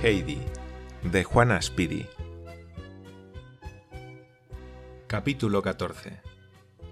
Heidi, 0.00 0.40
de 1.02 1.24
Juana 1.24 1.60
Speedy. 1.60 2.06
Capítulo 5.08 5.62
14. 5.62 6.20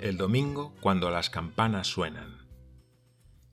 El 0.01 0.17
domingo 0.17 0.75
cuando 0.81 1.11
las 1.11 1.31
campanas 1.31 1.87
suenan. 1.87 2.36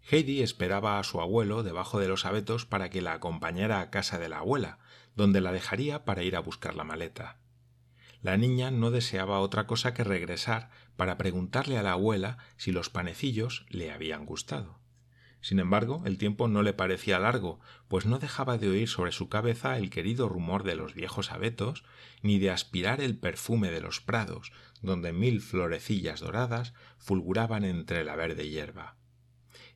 Heidi 0.09 0.41
esperaba 0.41 0.99
a 0.99 1.03
su 1.03 1.21
abuelo 1.21 1.63
debajo 1.63 1.99
de 1.99 2.07
los 2.07 2.25
abetos 2.25 2.65
para 2.65 2.89
que 2.89 3.01
la 3.01 3.13
acompañara 3.13 3.79
a 3.79 3.89
casa 3.89 4.19
de 4.19 4.27
la 4.27 4.39
abuela, 4.39 4.79
donde 5.15 5.39
la 5.39 5.51
dejaría 5.51 6.03
para 6.03 6.23
ir 6.23 6.35
a 6.35 6.41
buscar 6.41 6.75
la 6.75 6.83
maleta. 6.83 7.37
La 8.21 8.37
niña 8.37 8.71
no 8.71 8.91
deseaba 8.91 9.39
otra 9.39 9.67
cosa 9.67 9.93
que 9.93 10.03
regresar 10.03 10.69
para 10.95 11.17
preguntarle 11.17 11.77
a 11.77 11.83
la 11.83 11.93
abuela 11.93 12.37
si 12.57 12.71
los 12.71 12.89
panecillos 12.89 13.65
le 13.69 13.91
habían 13.91 14.25
gustado. 14.25 14.79
Sin 15.41 15.59
embargo, 15.59 16.01
el 16.05 16.17
tiempo 16.17 16.47
no 16.47 16.63
le 16.63 16.71
parecía 16.71 17.19
largo, 17.19 17.59
pues 17.89 18.05
no 18.05 18.19
dejaba 18.19 18.57
de 18.57 18.69
oír 18.69 18.87
sobre 18.87 19.11
su 19.11 19.27
cabeza 19.27 19.77
el 19.77 19.89
querido 19.89 20.29
rumor 20.29 20.63
de 20.63 20.75
los 20.75 20.93
viejos 20.93 21.33
abetos, 21.33 21.83
ni 22.21 22.39
de 22.39 22.49
aspirar 22.49 23.01
el 23.01 23.17
perfume 23.17 23.69
de 23.69 23.81
los 23.81 23.99
prados, 23.99 24.53
donde 24.81 25.11
mil 25.11 25.41
florecillas 25.41 26.21
doradas 26.21 26.73
fulguraban 26.97 27.65
entre 27.65 28.05
la 28.05 28.15
verde 28.15 28.49
hierba. 28.49 28.95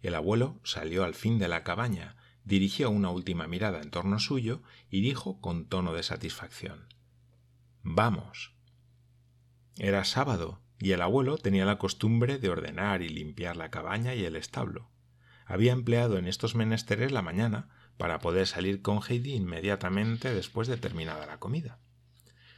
El 0.01 0.15
abuelo 0.15 0.59
salió 0.63 1.03
al 1.03 1.13
fin 1.13 1.39
de 1.39 1.47
la 1.47 1.63
cabaña, 1.63 2.15
dirigió 2.43 2.89
una 2.89 3.09
última 3.09 3.47
mirada 3.47 3.81
en 3.81 3.89
torno 3.89 4.19
suyo 4.19 4.61
y 4.89 5.01
dijo 5.01 5.41
con 5.41 5.65
tono 5.65 5.93
de 5.93 6.03
satisfacción 6.03 6.87
Vamos. 7.83 8.53
Era 9.77 10.03
sábado, 10.03 10.61
y 10.79 10.91
el 10.91 11.01
abuelo 11.01 11.37
tenía 11.37 11.65
la 11.65 11.77
costumbre 11.77 12.37
de 12.37 12.49
ordenar 12.49 13.01
y 13.01 13.09
limpiar 13.09 13.57
la 13.57 13.69
cabaña 13.69 14.13
y 14.15 14.25
el 14.25 14.35
establo 14.35 14.89
había 15.47 15.71
empleado 15.71 16.17
en 16.17 16.27
estos 16.27 16.55
menesteres 16.55 17.11
la 17.11 17.21
mañana 17.21 17.69
para 17.95 18.19
poder 18.19 18.47
salir 18.47 18.81
con 18.81 18.99
Heidi 19.01 19.33
inmediatamente 19.33 20.33
después 20.33 20.67
de 20.67 20.77
terminada 20.77 21.25
la 21.25 21.39
comida. 21.39 21.79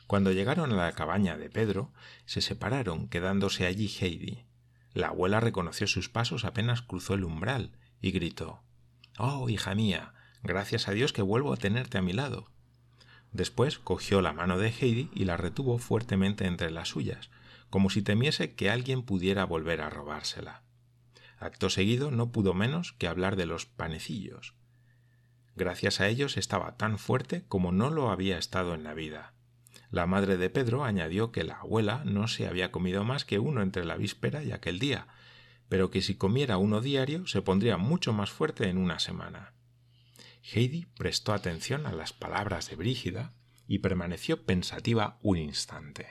Cuando 0.08 0.32
llegaron 0.32 0.72
a 0.72 0.76
la 0.76 0.92
cabaña 0.94 1.38
de 1.38 1.52
Pedro, 1.52 1.94
se 2.26 2.42
separaron, 2.42 3.08
quedándose 3.08 3.68
allí 3.68 3.88
Heidi. 4.02 4.48
La 4.94 5.08
abuela 5.08 5.40
reconoció 5.40 5.88
sus 5.88 6.10
pasos 6.10 6.46
apenas 6.46 6.82
cruzó 6.82 7.14
el 7.14 7.24
umbral 7.24 7.72
y 8.02 8.12
gritó 8.12 8.64
Oh, 9.18 9.50
hija 9.50 9.76
mía, 9.76 10.14
gracias 10.44 10.88
a 10.88 10.92
Dios 10.92 11.14
que 11.14 11.22
vuelvo 11.22 11.54
a 11.54 11.58
tenerte 11.58 11.98
a 11.98 12.02
mi 12.02 12.14
lado. 12.14 12.50
Después 13.32 13.78
cogió 13.78 14.22
la 14.22 14.34
mano 14.34 14.58
de 14.58 14.70
Heidi 14.70 15.10
y 15.14 15.26
la 15.26 15.38
retuvo 15.38 15.78
fuertemente 15.78 16.46
entre 16.46 16.72
las 16.72 16.88
suyas, 16.88 17.30
como 17.70 17.90
si 17.90 18.02
temiese 18.02 18.56
que 18.56 18.70
alguien 18.70 19.04
pudiera 19.04 19.46
volver 19.46 19.82
a 19.82 19.90
robársela. 19.90 20.64
Acto 21.38 21.70
seguido 21.70 22.12
no 22.12 22.32
pudo 22.32 22.54
menos 22.54 22.94
que 22.94 23.08
hablar 23.08 23.36
de 23.36 23.46
los 23.46 23.66
panecillos. 23.66 24.56
Gracias 25.56 26.00
a 26.00 26.08
ellos 26.08 26.38
estaba 26.38 26.78
tan 26.78 26.98
fuerte 26.98 27.44
como 27.48 27.72
no 27.72 27.90
lo 27.90 28.10
había 28.10 28.38
estado 28.38 28.74
en 28.74 28.84
la 28.84 28.94
vida. 28.94 29.34
La 29.92 30.06
madre 30.06 30.38
de 30.38 30.50
Pedro 30.50 30.84
añadió 30.84 31.32
que 31.32 31.44
la 31.44 31.56
abuela 31.56 32.04
no 32.06 32.28
se 32.28 32.48
había 32.48 32.72
comido 32.72 33.04
más 33.04 33.26
que 33.26 33.40
uno 33.40 33.62
entre 33.62 33.86
la 33.86 33.98
víspera 33.98 34.44
y 34.44 34.52
aquel 34.52 34.78
día, 34.78 35.08
pero 35.68 35.90
que 35.90 36.02
si 36.02 36.16
comiera 36.16 36.58
uno 36.58 36.82
diario 36.82 37.26
se 37.28 37.42
pondría 37.42 37.78
mucho 37.78 38.14
más 38.14 38.30
fuerte 38.30 38.70
en 38.70 38.78
una 38.78 39.00
semana. 39.00 39.54
Heidi 40.44 40.86
prestó 40.98 41.34
atención 41.34 41.86
a 41.86 41.92
las 41.92 42.14
palabras 42.14 42.70
de 42.70 42.76
Brígida 42.76 43.34
y 43.68 43.80
permaneció 43.80 44.46
pensativa 44.46 45.18
un 45.22 45.38
instante. 45.38 46.08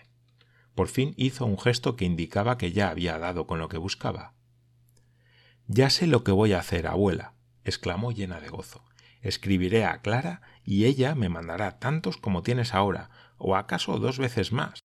Por 0.74 0.88
fin 0.88 1.14
hizo 1.16 1.44
un 1.44 1.58
gesto 1.58 1.96
que 1.96 2.04
indicaba 2.04 2.58
que 2.58 2.72
ya 2.72 2.90
había 2.90 3.18
dado 3.18 3.46
con 3.46 3.58
lo 3.58 3.68
que 3.68 3.78
buscaba. 3.78 4.34
Ya 5.66 5.90
sé 5.90 6.06
lo 6.06 6.24
que 6.24 6.30
voy 6.30 6.52
a 6.52 6.60
hacer, 6.60 6.86
abuela, 6.86 7.34
exclamó 7.64 8.12
llena 8.12 8.40
de 8.40 8.48
gozo. 8.48 8.84
Escribiré 9.20 9.84
a 9.84 10.00
Clara 10.00 10.40
y 10.62 10.84
ella 10.84 11.16
me 11.16 11.28
mandará 11.28 11.80
tantos 11.80 12.16
como 12.16 12.42
tienes 12.42 12.74
ahora, 12.74 13.10
o 13.38 13.56
acaso 13.56 13.98
dos 13.98 14.18
veces 14.18 14.52
más. 14.52 14.80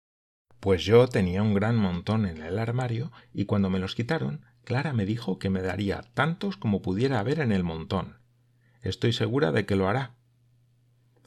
Pues 0.59 0.83
yo 0.83 1.07
tenía 1.07 1.41
un 1.41 1.53
gran 1.53 1.77
montón 1.77 2.25
en 2.25 2.41
el 2.41 2.59
armario 2.59 3.11
y 3.33 3.45
cuando 3.45 3.69
me 3.69 3.79
los 3.79 3.95
quitaron, 3.95 4.45
Clara 4.65 4.91
me 4.91 5.05
dijo 5.05 5.39
que 5.39 5.49
me 5.49 5.61
daría 5.61 6.01
tantos 6.13 6.57
como 6.57 6.81
pudiera 6.81 7.19
haber 7.19 7.39
en 7.39 7.53
el 7.53 7.63
montón. 7.63 8.17
Estoy 8.81 9.13
segura 9.13 9.51
de 9.51 9.65
que 9.65 9.75
lo 9.75 9.87
hará. 9.87 10.15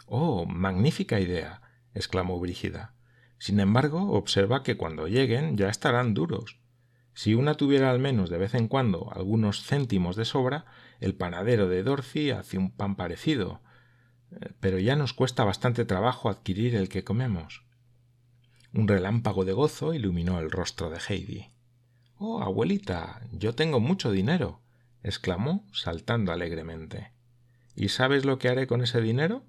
Oh, 0.06 0.44
magnífica 0.44 1.19
idea, 1.19 1.62
exclamó 1.94 2.38
Brígida. 2.38 2.94
Sin 3.38 3.59
embargo, 3.59 4.12
observa 4.12 4.62
que 4.62 4.77
cuando 4.77 5.09
lleguen 5.09 5.56
ya 5.56 5.71
estarán 5.71 6.12
duros. 6.12 6.61
Si 7.15 7.34
una 7.34 7.55
tuviera 7.55 7.91
al 7.91 7.99
menos 7.99 8.28
de 8.28 8.37
vez 8.37 8.55
en 8.55 8.69
cuando 8.69 9.11
algunos 9.15 9.65
céntimos 9.65 10.15
de 10.15 10.27
sobra, 10.27 10.66
el 11.00 11.15
panadero 11.15 11.69
de 11.69 11.82
Dorothy 11.82 12.31
hace 12.31 12.59
un 12.59 12.71
pan 12.71 12.97
parecido. 12.97 13.62
Pero 14.60 14.78
ya 14.78 14.97
nos 14.97 15.12
cuesta 15.12 15.44
bastante 15.44 15.84
trabajo 15.84 16.28
adquirir 16.28 16.75
el 16.75 16.88
que 16.88 17.04
comemos. 17.04 17.65
Un 18.72 18.88
relámpago 18.88 19.44
de 19.44 19.53
gozo 19.53 19.93
iluminó 19.93 20.41
el 20.41 20.50
rostro 20.50 20.88
de 20.88 20.98
Heidi. 20.98 21.50
Oh, 22.16 22.41
abuelita, 22.41 23.20
yo 23.32 23.54
tengo 23.54 23.81
mucho 23.81 24.10
dinero, 24.10 24.62
exclamó, 25.03 25.66
saltando 25.72 26.32
alegremente. 26.32 27.12
¿Y 27.75 27.88
sabes 27.88 28.25
lo 28.25 28.38
que 28.38 28.48
haré 28.48 28.66
con 28.66 28.82
ese 28.82 29.00
dinero? 29.00 29.44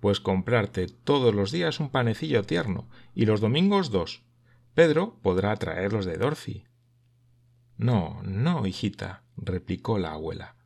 Pues 0.00 0.20
comprarte 0.20 0.86
todos 0.86 1.34
los 1.34 1.52
días 1.52 1.80
un 1.80 1.90
panecillo 1.90 2.42
tierno 2.42 2.88
y 3.14 3.24
los 3.26 3.40
domingos 3.40 3.90
dos. 3.90 4.24
Pedro 4.74 5.18
podrá 5.22 5.54
traerlos 5.56 6.06
de 6.06 6.16
Dorothy. 6.16 6.64
No, 7.76 8.20
no, 8.24 8.66
hijita, 8.66 9.22
replicó 9.36 9.98
la 9.98 10.12
abuela. 10.12 10.56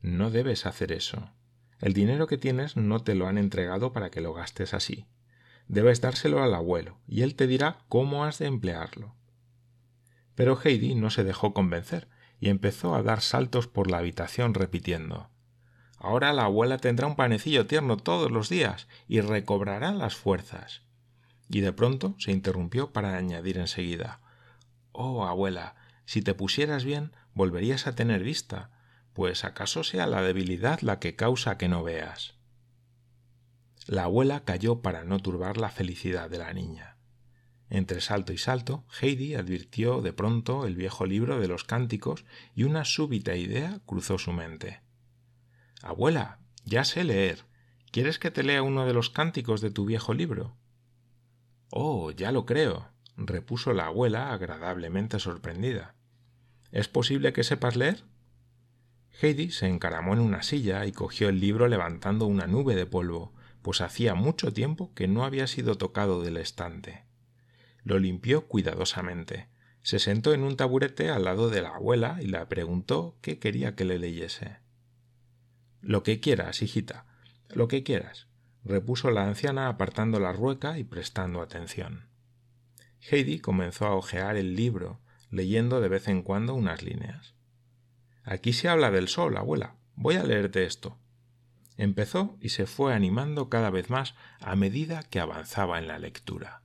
No 0.00 0.30
debes 0.30 0.66
hacer 0.66 0.92
eso. 0.92 1.30
El 1.80 1.92
dinero 1.92 2.26
que 2.26 2.38
tienes 2.38 2.76
no 2.76 3.00
te 3.00 3.14
lo 3.14 3.26
han 3.26 3.38
entregado 3.38 3.92
para 3.92 4.10
que 4.10 4.20
lo 4.20 4.32
gastes 4.32 4.74
así. 4.74 5.06
Debes 5.68 6.00
dárselo 6.00 6.42
al 6.42 6.54
abuelo, 6.54 6.98
y 7.06 7.22
él 7.22 7.34
te 7.34 7.46
dirá 7.46 7.78
cómo 7.88 8.24
has 8.24 8.38
de 8.38 8.46
emplearlo. 8.46 9.14
Pero 10.34 10.58
Heidi 10.62 10.94
no 10.94 11.10
se 11.10 11.24
dejó 11.24 11.52
convencer, 11.54 12.08
y 12.40 12.48
empezó 12.48 12.94
a 12.94 13.02
dar 13.02 13.20
saltos 13.20 13.66
por 13.66 13.90
la 13.90 13.98
habitación 13.98 14.54
repitiendo 14.54 15.30
Ahora 15.98 16.32
la 16.32 16.44
abuela 16.44 16.78
tendrá 16.78 17.06
un 17.06 17.16
panecillo 17.16 17.66
tierno 17.66 17.96
todos 17.96 18.30
los 18.30 18.48
días 18.48 18.86
y 19.08 19.20
recobrará 19.20 19.92
las 19.92 20.14
fuerzas. 20.14 20.82
Y 21.48 21.60
de 21.60 21.72
pronto 21.72 22.14
se 22.18 22.32
interrumpió 22.32 22.92
para 22.92 23.16
añadir 23.16 23.58
enseguida 23.58 24.20
Oh, 24.92 25.26
abuela, 25.26 25.74
si 26.04 26.22
te 26.22 26.32
pusieras 26.32 26.84
bien, 26.84 27.12
volverías 27.34 27.86
a 27.86 27.94
tener 27.94 28.22
vista, 28.22 28.70
pues 29.16 29.46
acaso 29.46 29.82
sea 29.82 30.06
la 30.06 30.20
debilidad 30.20 30.82
la 30.82 30.98
que 30.98 31.16
causa 31.16 31.56
que 31.56 31.68
no 31.68 31.82
veas. 31.82 32.34
La 33.86 34.02
abuela 34.02 34.44
calló 34.44 34.82
para 34.82 35.04
no 35.04 35.20
turbar 35.20 35.56
la 35.56 35.70
felicidad 35.70 36.28
de 36.28 36.36
la 36.36 36.52
niña. 36.52 36.98
Entre 37.70 38.02
salto 38.02 38.34
y 38.34 38.38
salto, 38.38 38.84
Heidi 39.00 39.34
advirtió 39.34 40.02
de 40.02 40.12
pronto 40.12 40.66
el 40.66 40.76
viejo 40.76 41.06
libro 41.06 41.40
de 41.40 41.48
los 41.48 41.64
cánticos 41.64 42.26
y 42.54 42.64
una 42.64 42.84
súbita 42.84 43.36
idea 43.36 43.80
cruzó 43.86 44.18
su 44.18 44.32
mente. 44.32 44.82
Abuela, 45.80 46.40
ya 46.66 46.84
sé 46.84 47.02
leer. 47.02 47.46
¿Quieres 47.92 48.18
que 48.18 48.30
te 48.30 48.42
lea 48.42 48.62
uno 48.62 48.84
de 48.84 48.92
los 48.92 49.08
cánticos 49.08 49.62
de 49.62 49.70
tu 49.70 49.86
viejo 49.86 50.12
libro? 50.12 50.58
Oh, 51.70 52.10
ya 52.10 52.32
lo 52.32 52.44
creo, 52.44 52.90
repuso 53.16 53.72
la 53.72 53.86
abuela 53.86 54.34
agradablemente 54.34 55.18
sorprendida. 55.20 55.94
¿Es 56.70 56.86
posible 56.86 57.32
que 57.32 57.44
sepas 57.44 57.76
leer? 57.76 58.04
Heidi 59.20 59.50
se 59.50 59.66
encaramó 59.66 60.12
en 60.12 60.20
una 60.20 60.42
silla 60.42 60.84
y 60.86 60.92
cogió 60.92 61.28
el 61.28 61.40
libro 61.40 61.68
levantando 61.68 62.26
una 62.26 62.46
nube 62.46 62.74
de 62.74 62.86
polvo, 62.86 63.32
pues 63.62 63.80
hacía 63.80 64.14
mucho 64.14 64.52
tiempo 64.52 64.92
que 64.94 65.08
no 65.08 65.24
había 65.24 65.46
sido 65.46 65.76
tocado 65.76 66.22
del 66.22 66.36
estante. 66.36 67.04
Lo 67.82 67.98
limpió 67.98 68.46
cuidadosamente, 68.46 69.48
se 69.82 70.00
sentó 70.00 70.34
en 70.34 70.42
un 70.42 70.56
taburete 70.56 71.10
al 71.10 71.24
lado 71.24 71.48
de 71.48 71.62
la 71.62 71.76
abuela 71.76 72.18
y 72.20 72.26
la 72.26 72.48
preguntó 72.48 73.16
qué 73.20 73.38
quería 73.38 73.76
que 73.76 73.84
le 73.84 74.00
leyese. 74.00 74.58
Lo 75.80 76.02
que 76.02 76.18
quieras, 76.18 76.60
hijita, 76.60 77.06
lo 77.48 77.68
que 77.68 77.84
quieras, 77.84 78.26
repuso 78.64 79.12
la 79.12 79.28
anciana 79.28 79.68
apartando 79.68 80.18
la 80.18 80.32
rueca 80.32 80.78
y 80.78 80.84
prestando 80.84 81.40
atención. 81.40 82.08
Heidi 83.00 83.38
comenzó 83.38 83.86
a 83.86 83.94
hojear 83.94 84.36
el 84.36 84.56
libro, 84.56 85.00
leyendo 85.30 85.80
de 85.80 85.88
vez 85.88 86.08
en 86.08 86.22
cuando 86.22 86.54
unas 86.54 86.82
líneas. 86.82 87.35
Aquí 88.26 88.52
se 88.52 88.68
habla 88.68 88.90
del 88.90 89.06
sol, 89.06 89.36
abuela. 89.36 89.76
Voy 89.94 90.16
a 90.16 90.24
leerte 90.24 90.64
esto. 90.66 90.98
Empezó 91.76 92.36
y 92.40 92.48
se 92.48 92.66
fue 92.66 92.92
animando 92.92 93.48
cada 93.48 93.70
vez 93.70 93.88
más 93.88 94.16
a 94.40 94.56
medida 94.56 95.04
que 95.04 95.20
avanzaba 95.20 95.78
en 95.78 95.86
la 95.86 96.00
lectura. 96.00 96.62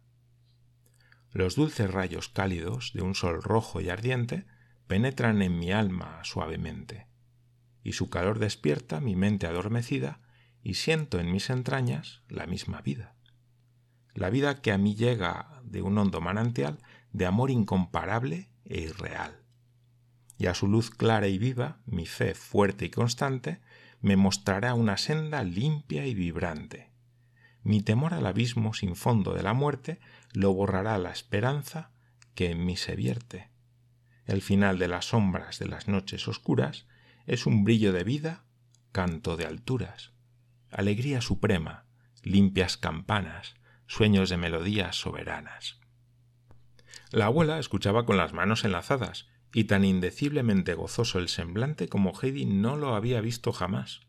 Los 1.31 1.55
dulces 1.55 1.91
rayos 1.91 2.29
cálidos 2.29 2.93
de 2.95 3.03
un 3.03 3.13
sol 3.13 3.43
rojo 3.43 3.79
y 3.79 3.89
ardiente 3.89 4.47
penetran 4.87 5.43
en 5.43 5.59
mi 5.59 5.71
alma 5.71 6.19
suavemente. 6.23 7.07
y 7.83 7.93
su 7.93 8.11
calor 8.11 8.37
despierta 8.37 8.99
mi 8.99 9.15
mente 9.15 9.47
adormecida 9.47 10.21
y 10.61 10.75
siento 10.75 11.19
en 11.19 11.31
mis 11.31 11.49
entrañas 11.49 12.21
la 12.27 12.45
misma 12.45 12.81
vida. 12.81 13.15
La 14.13 14.29
vida 14.29 14.61
que 14.61 14.71
a 14.71 14.77
mí 14.77 14.93
llega 14.95 15.61
de 15.63 15.81
un 15.81 15.97
hondo 15.97 16.21
manantial 16.21 16.77
de 17.11 17.25
amor 17.25 17.49
incomparable 17.49 18.51
e 18.65 18.81
irreal. 18.81 19.40
Y 20.41 20.47
a 20.47 20.55
su 20.55 20.67
luz 20.67 20.89
clara 20.89 21.27
y 21.27 21.37
viva, 21.37 21.77
mi 21.85 22.07
fe 22.07 22.33
fuerte 22.33 22.85
y 22.85 22.89
constante, 22.89 23.61
me 24.01 24.15
mostrará 24.15 24.73
una 24.73 24.97
senda 24.97 25.43
limpia 25.43 26.07
y 26.07 26.15
vibrante. 26.15 26.89
Mi 27.61 27.83
temor 27.83 28.15
al 28.15 28.25
abismo 28.25 28.73
sin 28.73 28.95
fondo 28.95 29.35
de 29.35 29.43
la 29.43 29.53
muerte 29.53 29.99
lo 30.33 30.51
borrará 30.51 30.97
la 30.97 31.11
esperanza 31.11 31.91
que 32.33 32.49
en 32.49 32.65
mí 32.65 32.75
se 32.75 32.95
vierte. 32.95 33.51
El 34.25 34.41
final 34.41 34.79
de 34.79 34.87
las 34.87 35.09
sombras 35.09 35.59
de 35.59 35.67
las 35.67 35.87
noches 35.87 36.27
oscuras 36.27 36.87
es 37.27 37.45
un 37.45 37.63
brillo 37.63 37.93
de 37.93 38.03
vida, 38.03 38.43
canto 38.91 39.37
de 39.37 39.45
alturas, 39.45 40.11
alegría 40.71 41.21
suprema, 41.21 41.85
limpias 42.23 42.77
campanas, 42.77 43.53
sueños 43.85 44.31
de 44.31 44.37
melodías 44.37 44.95
soberanas. 44.95 45.79
La 47.11 47.25
abuela 47.25 47.59
escuchaba 47.59 48.07
con 48.07 48.17
las 48.17 48.33
manos 48.33 48.65
enlazadas, 48.65 49.29
y 49.53 49.65
tan 49.65 49.83
indeciblemente 49.83 50.73
gozoso 50.73 51.19
el 51.19 51.27
semblante 51.27 51.89
como 51.89 52.13
Heidi 52.19 52.45
no 52.45 52.77
lo 52.77 52.95
había 52.95 53.21
visto 53.21 53.51
jamás. 53.51 54.01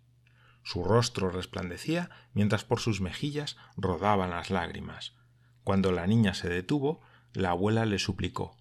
Su 0.63 0.85
rostro 0.85 1.31
resplandecía 1.31 2.11
mientras 2.33 2.65
por 2.65 2.79
sus 2.79 3.01
mejillas 3.01 3.57
rodaban 3.77 4.31
las 4.31 4.51
lágrimas. 4.51 5.15
Cuando 5.65 5.91
la 5.93 6.07
niña 6.07 6.35
se 6.35 6.49
detuvo, 6.49 7.01
la 7.33 7.51
abuela 7.51 7.85
le 7.87 7.99
suplicó 7.99 8.57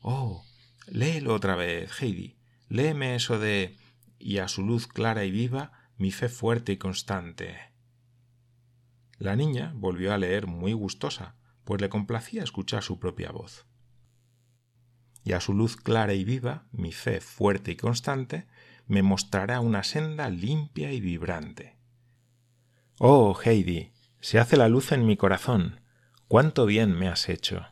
Oh, 0.00 0.44
léelo 0.86 1.34
otra 1.34 1.54
vez, 1.54 1.90
Heidi. 2.00 2.36
Léeme 2.68 3.14
eso 3.14 3.38
de 3.38 3.76
y 4.18 4.38
a 4.38 4.48
su 4.48 4.64
luz 4.64 4.86
clara 4.86 5.24
y 5.24 5.30
viva 5.30 5.72
mi 5.98 6.10
fe 6.10 6.28
fuerte 6.28 6.72
y 6.72 6.76
constante. 6.76 7.58
La 9.18 9.36
niña 9.36 9.72
volvió 9.76 10.12
a 10.12 10.18
leer 10.18 10.46
muy 10.46 10.72
gustosa, 10.72 11.36
pues 11.64 11.80
le 11.80 11.88
complacía 11.88 12.42
escuchar 12.42 12.82
su 12.82 12.98
propia 12.98 13.30
voz. 13.30 13.66
Y 15.24 15.32
a 15.32 15.40
su 15.40 15.54
luz 15.54 15.76
clara 15.76 16.14
y 16.14 16.24
viva, 16.24 16.64
mi 16.72 16.92
fe 16.92 17.20
fuerte 17.20 17.72
y 17.72 17.76
constante, 17.76 18.46
me 18.86 19.02
mostrará 19.02 19.60
una 19.60 19.84
senda 19.84 20.28
limpia 20.28 20.92
y 20.92 21.00
vibrante. 21.00 21.76
Oh, 22.98 23.38
Heidi, 23.44 23.92
se 24.20 24.38
hace 24.38 24.56
la 24.56 24.68
luz 24.68 24.92
en 24.92 25.06
mi 25.06 25.16
corazón. 25.16 25.80
Cuánto 26.28 26.66
bien 26.66 26.96
me 26.96 27.08
has 27.08 27.28
hecho. 27.28 27.66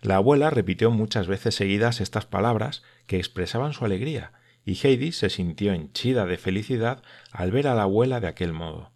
La 0.00 0.16
abuela 0.16 0.50
repitió 0.50 0.90
muchas 0.90 1.26
veces 1.26 1.54
seguidas 1.54 2.00
estas 2.00 2.26
palabras 2.26 2.82
que 3.06 3.18
expresaban 3.18 3.72
su 3.72 3.84
alegría, 3.84 4.32
y 4.64 4.74
Heidi 4.74 5.12
se 5.12 5.30
sintió 5.30 5.72
henchida 5.72 6.26
de 6.26 6.38
felicidad 6.38 7.02
al 7.30 7.50
ver 7.50 7.68
a 7.68 7.74
la 7.74 7.82
abuela 7.82 8.20
de 8.20 8.28
aquel 8.28 8.52
modo. 8.52 8.92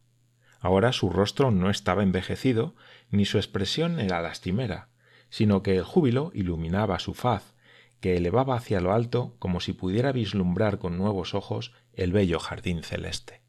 Ahora 0.60 0.92
su 0.92 1.10
rostro 1.10 1.50
no 1.50 1.70
estaba 1.70 2.02
envejecido, 2.02 2.74
ni 3.10 3.24
su 3.24 3.38
expresión 3.38 4.00
era 4.00 4.20
lastimera, 4.20 4.88
sino 5.28 5.62
que 5.62 5.76
el 5.76 5.84
júbilo 5.84 6.30
iluminaba 6.34 6.98
su 6.98 7.14
faz, 7.14 7.54
que 8.00 8.16
elevaba 8.16 8.56
hacia 8.56 8.80
lo 8.80 8.92
alto 8.92 9.34
como 9.38 9.60
si 9.60 9.72
pudiera 9.72 10.12
vislumbrar 10.12 10.78
con 10.78 10.98
nuevos 10.98 11.34
ojos 11.34 11.72
el 11.92 12.12
bello 12.12 12.38
jardín 12.38 12.82
celeste. 12.82 13.40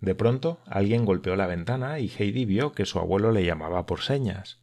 De 0.00 0.14
pronto 0.16 0.58
alguien 0.66 1.04
golpeó 1.04 1.36
la 1.36 1.46
ventana 1.46 2.00
y 2.00 2.08
Heidi 2.08 2.44
vio 2.44 2.72
que 2.72 2.86
su 2.86 2.98
abuelo 2.98 3.30
le 3.30 3.44
llamaba 3.44 3.86
por 3.86 4.00
señas. 4.00 4.60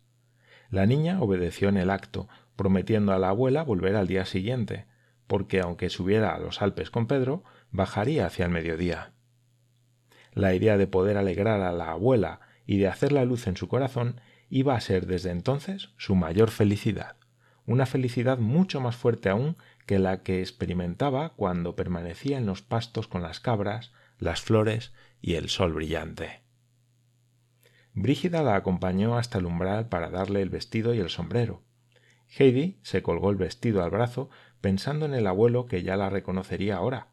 La 0.70 0.86
niña 0.86 1.22
obedeció 1.22 1.70
en 1.70 1.78
el 1.78 1.90
acto, 1.90 2.28
prometiendo 2.58 3.14
a 3.14 3.20
la 3.20 3.30
abuela 3.30 3.64
volver 3.64 3.96
al 3.96 4.08
día 4.08 4.26
siguiente, 4.26 4.86
porque 5.28 5.62
aunque 5.62 5.90
subiera 5.90 6.36
a 6.36 6.40
los 6.40 6.62
Alpes 6.62 6.92
con 6.92 7.08
Pedro, 7.08 7.44
bajaría 7.72 8.26
hacia 8.26 8.46
el 8.46 8.52
mediodía. 8.52 9.14
La 10.34 10.54
idea 10.54 10.78
de 10.78 10.88
poder 10.88 11.18
alegrar 11.18 11.62
a 11.62 11.72
la 11.72 11.92
abuela 11.92 12.42
y 12.66 12.78
de 12.78 12.88
hacer 12.88 13.14
la 13.14 13.26
luz 13.26 13.48
en 13.48 13.56
su 13.56 13.68
corazón 13.68 14.20
iba 14.50 14.76
a 14.76 14.82
ser 14.82 15.06
desde 15.06 15.32
entonces 15.32 15.90
su 15.98 16.16
mayor 16.16 16.50
felicidad, 16.50 17.16
una 17.66 17.86
felicidad 17.86 18.40
mucho 18.40 18.82
más 18.82 18.96
fuerte 18.96 19.30
aún 19.30 19.56
que 19.86 20.00
la 20.00 20.24
que 20.24 20.40
experimentaba 20.42 21.30
cuando 21.36 21.76
permanecía 21.76 22.38
en 22.38 22.46
los 22.46 22.62
pastos 22.62 23.08
con 23.08 23.22
las 23.22 23.40
cabras, 23.40 23.92
las 24.18 24.42
flores 24.42 24.92
y 25.22 25.36
el 25.36 25.50
sol 25.50 25.74
brillante. 25.74 26.42
Brígida 27.94 28.44
la 28.44 28.56
acompañó 28.56 29.18
hasta 29.18 29.38
el 29.38 29.46
umbral 29.46 29.90
para 29.90 30.10
darle 30.10 30.42
el 30.42 30.50
vestido 30.50 30.94
y 30.94 31.00
el 31.00 31.10
sombrero. 31.10 31.64
Heidi 32.28 32.80
se 32.84 33.02
colgó 33.02 33.32
el 33.32 33.36
vestido 33.36 33.84
al 33.84 33.90
brazo 33.90 34.30
pensando 34.62 35.06
en 35.06 35.14
el 35.14 35.28
abuelo 35.28 35.66
que 35.66 35.84
ya 35.84 35.98
la 35.98 36.10
reconocería 36.10 36.78
ahora, 36.78 37.10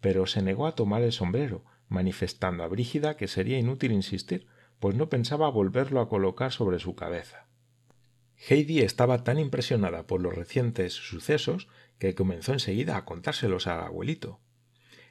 pero 0.00 0.26
se 0.26 0.42
negó 0.42 0.66
a 0.66 0.74
tomar 0.74 1.02
el 1.02 1.12
sombrero, 1.12 1.64
manifestando 1.88 2.62
a 2.62 2.68
Brígida 2.68 3.16
que 3.16 3.28
sería 3.28 3.58
inútil 3.58 3.92
insistir, 3.92 4.46
pues 4.80 4.94
no 4.96 5.08
pensaba 5.08 5.48
volverlo 5.50 6.00
a 6.00 6.08
colocar 6.08 6.52
sobre 6.52 6.78
su 6.78 6.94
cabeza. 6.94 7.46
Heidi 8.36 8.80
estaba 8.80 9.24
tan 9.24 9.38
impresionada 9.38 10.06
por 10.06 10.20
los 10.20 10.34
recientes 10.34 10.92
sucesos 10.92 11.68
que 11.98 12.14
comenzó 12.14 12.52
enseguida 12.52 12.96
a 12.96 13.04
contárselos 13.04 13.66
al 13.66 13.80
abuelito. 13.80 14.40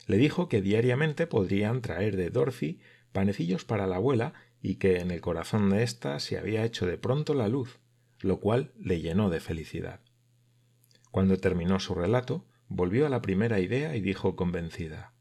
Le 0.06 0.18
dijo 0.18 0.48
que 0.48 0.62
diariamente 0.62 1.28
podrían 1.28 1.82
traer 1.82 2.16
de 2.16 2.30
Dorothy 2.30 2.80
panecillos 3.12 3.66
para 3.66 3.88
la 3.88 3.98
abuela 3.98 4.34
y 4.62 4.76
que 4.76 5.00
en 5.00 5.12
el 5.12 5.20
corazón 5.22 5.70
de 5.70 5.84
ésta 5.84 6.20
se 6.20 6.38
había 6.38 6.64
hecho 6.64 6.86
de 6.86 6.98
pronto 6.98 7.34
la 7.34 7.50
luz, 7.50 7.80
lo 8.22 8.40
cual 8.40 8.72
le 8.80 9.02
llenó 9.02 9.30
de 9.30 9.42
felicidad. 9.42 10.00
Cuando 11.12 11.38
terminó 11.38 11.80
su 11.80 11.94
relato, 11.94 12.46
volvió 12.70 13.06
a 13.06 13.10
la 13.10 13.22
primera 13.22 13.60
idea 13.60 13.96
y 13.96 14.02
dijo 14.02 14.36
convencida 14.36 15.14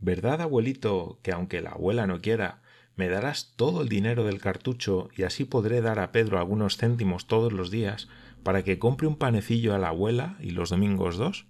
¿Verdad, 0.00 0.42
abuelito, 0.42 1.18
que 1.22 1.32
aunque 1.32 1.60
la 1.60 1.70
abuela 1.70 2.06
no 2.06 2.20
quiera, 2.20 2.62
me 2.98 3.08
darás 3.08 3.54
todo 3.54 3.82
el 3.82 3.88
dinero 3.88 4.24
del 4.24 4.40
cartucho 4.40 5.08
y 5.16 5.22
así 5.22 5.44
podré 5.44 5.80
dar 5.80 6.00
a 6.00 6.10
Pedro 6.10 6.36
algunos 6.36 6.76
céntimos 6.76 7.28
todos 7.28 7.52
los 7.52 7.70
días 7.70 8.08
para 8.42 8.64
que 8.64 8.80
compre 8.80 9.06
un 9.06 9.16
panecillo 9.16 9.72
a 9.72 9.78
la 9.78 9.90
abuela 9.90 10.36
y 10.40 10.50
los 10.50 10.70
domingos 10.70 11.16
dos? 11.16 11.46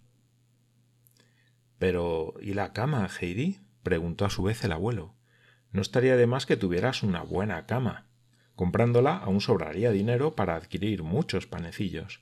Pero 1.78 2.34
¿y 2.42 2.52
la 2.52 2.74
cama, 2.74 3.08
Heidi? 3.08 3.60
preguntó 3.82 4.26
a 4.26 4.30
su 4.30 4.42
vez 4.42 4.62
el 4.62 4.72
abuelo. 4.72 5.14
No 5.72 5.80
estaría 5.80 6.18
de 6.18 6.26
más 6.26 6.44
que 6.44 6.58
tuvieras 6.58 7.02
una 7.02 7.22
buena 7.22 7.64
cama. 7.64 8.08
Comprándola 8.54 9.16
aún 9.16 9.40
sobraría 9.40 9.90
dinero 9.90 10.36
para 10.36 10.54
adquirir 10.54 11.02
muchos 11.02 11.46
panecillos. 11.46 12.20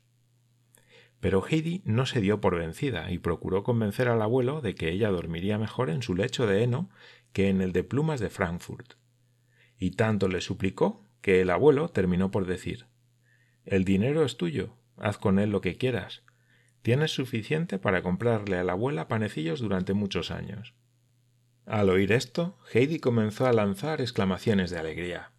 Pero 1.18 1.44
Heidi 1.44 1.82
no 1.84 2.06
se 2.06 2.20
dio 2.20 2.40
por 2.40 2.56
vencida 2.56 3.10
y 3.10 3.18
procuró 3.18 3.64
convencer 3.64 4.06
al 4.06 4.22
abuelo 4.22 4.60
de 4.60 4.76
que 4.76 4.92
ella 4.92 5.10
dormiría 5.10 5.58
mejor 5.58 5.90
en 5.90 6.02
su 6.02 6.14
lecho 6.14 6.46
de 6.46 6.62
heno 6.62 6.90
que 7.32 7.48
en 7.48 7.60
el 7.60 7.72
de 7.72 7.82
plumas 7.82 8.20
de 8.20 8.30
Frankfurt. 8.30 8.94
Y 9.78 9.92
tanto 9.92 10.28
le 10.28 10.40
suplicó 10.40 11.04
que 11.20 11.40
el 11.40 11.50
abuelo 11.50 11.88
terminó 11.88 12.30
por 12.30 12.46
decir 12.46 12.86
El 13.64 13.84
dinero 13.84 14.24
es 14.24 14.36
tuyo, 14.36 14.76
haz 14.96 15.18
con 15.18 15.38
él 15.38 15.50
lo 15.50 15.60
que 15.60 15.76
quieras. 15.76 16.22
Tienes 16.82 17.10
suficiente 17.10 17.78
para 17.78 18.02
comprarle 18.02 18.58
a 18.58 18.64
la 18.64 18.72
abuela 18.72 19.08
panecillos 19.08 19.60
durante 19.60 19.92
muchos 19.92 20.30
años. 20.30 20.74
Al 21.66 21.90
oír 21.90 22.12
esto, 22.12 22.56
Heidi 22.72 23.00
comenzó 23.00 23.46
a 23.46 23.52
lanzar 23.52 24.00
exclamaciones 24.00 24.70
de 24.70 24.78
alegría. 24.78 25.32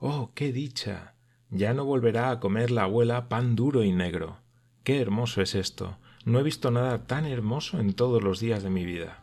Oh, 0.00 0.32
qué 0.34 0.52
dicha. 0.52 1.14
Ya 1.48 1.74
no 1.74 1.84
volverá 1.84 2.30
a 2.30 2.40
comer 2.40 2.72
la 2.72 2.82
abuela 2.82 3.28
pan 3.28 3.54
duro 3.54 3.84
y 3.84 3.92
negro. 3.92 4.38
Qué 4.82 5.00
hermoso 5.00 5.42
es 5.42 5.54
esto. 5.54 5.98
No 6.24 6.40
he 6.40 6.42
visto 6.42 6.70
nada 6.70 7.06
tan 7.06 7.24
hermoso 7.24 7.78
en 7.78 7.92
todos 7.92 8.22
los 8.22 8.40
días 8.40 8.62
de 8.64 8.70
mi 8.70 8.84
vida. 8.84 9.19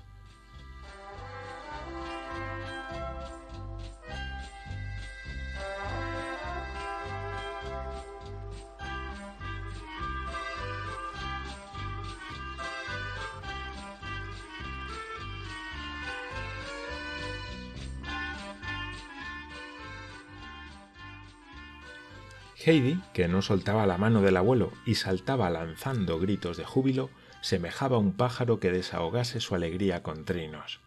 Heidi, 22.67 22.99
que 23.13 23.29
no 23.29 23.41
soltaba 23.41 23.87
la 23.87 23.97
mano 23.97 24.21
del 24.21 24.35
abuelo 24.35 24.73
y 24.85 24.95
saltaba 24.95 25.49
lanzando 25.49 26.19
gritos 26.19 26.57
de 26.57 26.65
júbilo, 26.65 27.09
semejaba 27.39 27.97
un 27.97 28.11
pájaro 28.11 28.59
que 28.59 28.73
desahogase 28.73 29.39
su 29.39 29.55
alegría 29.55 30.03
con 30.03 30.25
trinos. 30.25 30.81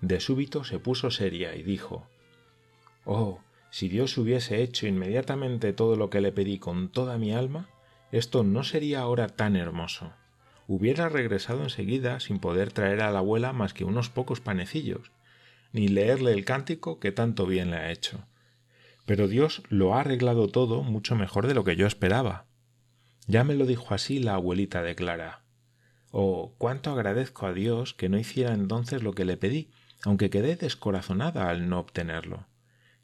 De 0.00 0.20
súbito 0.20 0.62
se 0.62 0.78
puso 0.78 1.10
seria 1.10 1.56
y 1.56 1.64
dijo 1.64 2.06
Oh, 3.04 3.40
si 3.70 3.88
Dios 3.88 4.16
hubiese 4.18 4.62
hecho 4.62 4.86
inmediatamente 4.86 5.72
todo 5.72 5.96
lo 5.96 6.10
que 6.10 6.20
le 6.20 6.30
pedí 6.30 6.60
con 6.60 6.88
toda 6.88 7.18
mi 7.18 7.34
alma, 7.34 7.68
esto 8.12 8.44
no 8.44 8.62
sería 8.62 9.00
ahora 9.00 9.26
tan 9.26 9.56
hermoso. 9.56 10.12
Hubiera 10.68 11.08
regresado 11.08 11.64
enseguida 11.64 12.20
sin 12.20 12.38
poder 12.38 12.72
traer 12.72 13.02
a 13.02 13.10
la 13.10 13.18
abuela 13.18 13.52
más 13.52 13.74
que 13.74 13.84
unos 13.84 14.10
pocos 14.10 14.40
panecillos, 14.40 15.10
ni 15.72 15.88
leerle 15.88 16.30
el 16.30 16.44
cántico 16.44 17.00
que 17.00 17.10
tanto 17.10 17.46
bien 17.46 17.72
le 17.72 17.78
ha 17.78 17.90
hecho, 17.90 18.24
pero 19.06 19.28
Dios 19.28 19.62
lo 19.68 19.94
ha 19.94 20.00
arreglado 20.00 20.48
todo 20.48 20.82
mucho 20.82 21.16
mejor 21.16 21.46
de 21.46 21.54
lo 21.54 21.64
que 21.64 21.76
yo 21.76 21.86
esperaba. 21.86 22.46
Ya 23.26 23.44
me 23.44 23.54
lo 23.54 23.66
dijo 23.66 23.94
así 23.94 24.18
la 24.18 24.34
abuelita 24.34 24.82
de 24.82 24.94
Clara. 24.94 25.44
Oh, 26.10 26.54
cuánto 26.58 26.92
agradezco 26.92 27.46
a 27.46 27.52
Dios 27.52 27.94
que 27.94 28.08
no 28.08 28.18
hiciera 28.18 28.54
entonces 28.54 29.02
lo 29.02 29.12
que 29.12 29.24
le 29.24 29.36
pedí, 29.36 29.70
aunque 30.04 30.30
quedé 30.30 30.56
descorazonada 30.56 31.48
al 31.48 31.68
no 31.68 31.80
obtenerlo. 31.80 32.46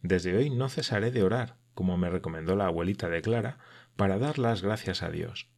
Desde 0.03 0.37
hoy 0.37 0.51
no 0.51 0.69
cesaré 0.69 1.11
de 1.11 1.23
orar, 1.23 1.57
como 1.75 1.97
me 1.97 2.11
recomendó 2.11 2.57
la 2.57 2.67
abuelita 2.67 3.09
de 3.09 3.23
Clara, 3.23 3.59
para 3.97 4.19
dar 4.19 4.39
las 4.39 4.63
gracias 4.63 5.03
a 5.03 5.11
Dios. 5.11 5.49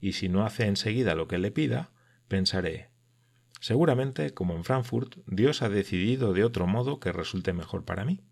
Y 0.00 0.12
si 0.12 0.28
no 0.28 0.44
hace 0.44 0.66
enseguida 0.66 1.14
lo 1.14 1.28
que 1.28 1.38
le 1.38 1.50
pida, 1.50 1.90
pensaré 2.28 2.90
seguramente, 3.60 4.32
como 4.32 4.54
en 4.54 4.64
Frankfurt, 4.64 5.16
Dios 5.26 5.62
ha 5.62 5.68
decidido 5.68 6.32
de 6.32 6.44
otro 6.44 6.66
modo 6.66 7.00
que 7.00 7.12
resulte 7.12 7.52
mejor 7.52 7.84
para 7.84 8.04
mí. 8.04 8.22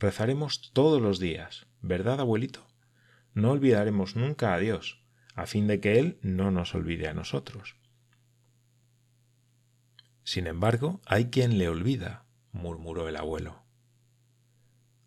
Rezaremos 0.00 0.72
todos 0.72 1.02
los 1.02 1.18
días, 1.18 1.66
¿verdad, 1.82 2.20
abuelito? 2.20 2.66
No 3.34 3.50
olvidaremos 3.50 4.16
nunca 4.16 4.54
a 4.54 4.58
Dios, 4.58 5.04
a 5.34 5.44
fin 5.44 5.66
de 5.66 5.78
que 5.78 5.98
Él 5.98 6.18
no 6.22 6.50
nos 6.50 6.74
olvide 6.74 7.06
a 7.06 7.12
nosotros. 7.12 7.76
Sin 10.24 10.46
embargo, 10.46 11.02
hay 11.04 11.26
quien 11.26 11.58
le 11.58 11.68
olvida, 11.68 12.24
murmuró 12.50 13.10
el 13.10 13.16
abuelo. 13.16 13.62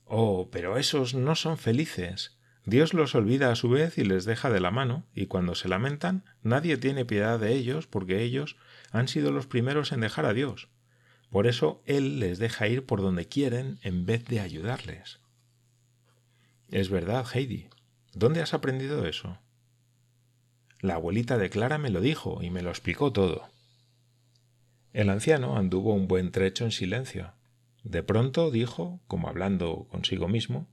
Oh, 0.06 0.52
pero 0.52 0.78
esos 0.78 1.16
no 1.16 1.34
son 1.34 1.58
felices. 1.58 2.38
Dios 2.64 2.94
los 2.94 3.16
olvida 3.16 3.52
a 3.52 3.56
su 3.56 3.70
vez 3.70 3.98
y 3.98 4.04
les 4.04 4.26
deja 4.26 4.52
de 4.52 4.60
la 4.60 4.70
mano, 4.70 5.08
y 5.16 5.26
cuando 5.26 5.56
se 5.56 5.70
lamentan, 5.70 6.24
nadie 6.44 6.78
tiene 6.78 7.04
piedad 7.04 7.40
de 7.40 7.54
ellos 7.54 7.88
porque 7.88 8.22
ellos 8.22 8.58
han 8.92 9.08
sido 9.08 9.32
los 9.32 9.48
primeros 9.48 9.92
en 9.92 10.02
dejar 10.02 10.28
a 10.28 10.34
Dios. 10.34 10.70
Por 11.34 11.48
eso 11.48 11.82
Él 11.88 12.20
les 12.20 12.38
deja 12.38 12.68
ir 12.68 12.86
por 12.86 13.02
donde 13.02 13.28
quieren 13.28 13.80
en 13.82 14.06
vez 14.06 14.24
de 14.26 14.40
ayudarles. 14.40 15.20
Es 16.70 16.90
verdad, 16.90 17.26
Heidi. 17.34 17.70
¿Dónde 18.14 18.44
has 18.44 18.54
aprendido 18.54 19.08
eso? 19.08 19.40
La 20.80 20.94
abuelita 20.94 21.40
de 21.40 21.50
Clara 21.50 21.80
me 21.80 21.90
lo 21.90 22.02
dijo 22.02 22.44
y 22.44 22.52
me 22.52 22.62
lo 22.62 22.70
explicó 22.70 23.12
todo. 23.12 23.50
El 24.92 25.10
anciano 25.10 25.58
anduvo 25.58 25.96
un 25.96 26.08
buen 26.08 26.32
trecho 26.32 26.66
en 26.66 26.72
silencio. 26.72 27.34
De 27.84 28.04
pronto 28.04 28.52
dijo, 28.52 29.00
como 29.08 29.28
hablando 29.28 29.88
consigo 29.90 30.28
mismo, 30.28 30.68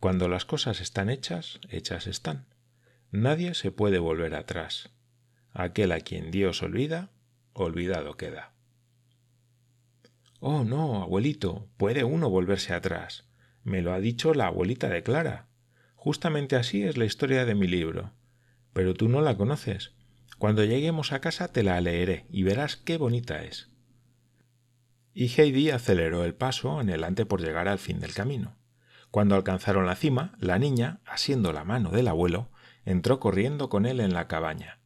Cuando 0.00 0.26
las 0.26 0.46
cosas 0.46 0.80
están 0.80 1.10
hechas, 1.10 1.60
hechas 1.68 2.06
están. 2.06 2.46
Nadie 3.10 3.52
se 3.52 3.72
puede 3.72 3.98
volver 3.98 4.34
atrás. 4.34 4.88
Aquel 5.52 5.92
a 5.92 6.00
quien 6.00 6.30
Dios 6.30 6.62
olvida, 6.62 7.10
olvidado 7.52 8.16
queda. 8.16 8.55
Oh, 10.48 10.62
no, 10.62 11.02
abuelito, 11.02 11.68
puede 11.76 12.04
uno 12.04 12.30
volverse 12.30 12.72
atrás. 12.72 13.24
Me 13.64 13.82
lo 13.82 13.92
ha 13.92 13.98
dicho 13.98 14.32
la 14.32 14.46
abuelita 14.46 14.88
de 14.88 15.02
Clara. 15.02 15.48
Justamente 15.96 16.54
así 16.54 16.84
es 16.84 16.96
la 16.96 17.04
historia 17.04 17.44
de 17.44 17.56
mi 17.56 17.66
libro. 17.66 18.12
Pero 18.72 18.94
tú 18.94 19.08
no 19.08 19.22
la 19.22 19.36
conoces. 19.36 19.96
Cuando 20.38 20.62
lleguemos 20.62 21.10
a 21.10 21.20
casa 21.20 21.48
te 21.48 21.64
la 21.64 21.80
leeré 21.80 22.26
y 22.30 22.44
verás 22.44 22.76
qué 22.76 22.96
bonita 22.96 23.42
es. 23.42 23.72
Y 25.12 25.26
Heidi 25.36 25.70
aceleró 25.70 26.24
el 26.24 26.36
paso 26.36 26.80
en 26.80 26.90
adelante 26.90 27.26
por 27.26 27.40
llegar 27.40 27.66
al 27.66 27.80
fin 27.80 27.98
del 27.98 28.14
camino. 28.14 28.56
Cuando 29.10 29.34
alcanzaron 29.34 29.84
la 29.84 29.96
cima, 29.96 30.36
la 30.38 30.60
niña, 30.60 31.00
asiendo 31.06 31.52
la 31.52 31.64
mano 31.64 31.90
del 31.90 32.06
abuelo, 32.06 32.52
entró 32.84 33.18
corriendo 33.18 33.68
con 33.68 33.84
él 33.84 33.98
en 33.98 34.14
la 34.14 34.28
cabaña. 34.28 34.78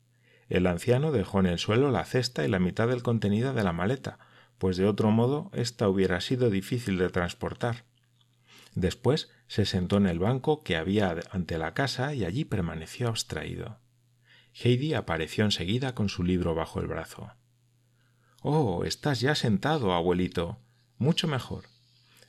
El 0.48 0.66
anciano 0.66 1.12
dejó 1.12 1.38
en 1.40 1.46
el 1.46 1.58
suelo 1.58 1.90
la 1.90 2.06
cesta 2.06 2.46
y 2.46 2.48
la 2.48 2.60
mitad 2.60 2.88
del 2.88 3.02
contenido 3.02 3.52
de 3.52 3.62
la 3.62 3.74
maleta, 3.74 4.18
pues 4.60 4.76
de 4.76 4.84
otro 4.84 5.10
modo 5.10 5.50
ésta 5.54 5.88
hubiera 5.88 6.20
sido 6.20 6.50
difícil 6.50 6.98
de 6.98 7.08
transportar. 7.08 7.86
Después 8.74 9.30
se 9.46 9.64
sentó 9.64 9.96
en 9.96 10.06
el 10.06 10.18
banco 10.18 10.62
que 10.62 10.76
había 10.76 11.18
ante 11.30 11.56
la 11.56 11.72
casa 11.72 12.12
y 12.12 12.26
allí 12.26 12.44
permaneció 12.44 13.08
abstraído. 13.08 13.78
Heidi 14.52 14.92
apareció 14.92 15.46
enseguida 15.46 15.94
con 15.94 16.10
su 16.10 16.24
libro 16.24 16.54
bajo 16.54 16.78
el 16.78 16.88
brazo. 16.88 17.32
Oh, 18.42 18.84
estás 18.84 19.20
ya 19.20 19.34
sentado, 19.34 19.94
abuelito. 19.94 20.58
Mucho 20.98 21.26
mejor. 21.26 21.64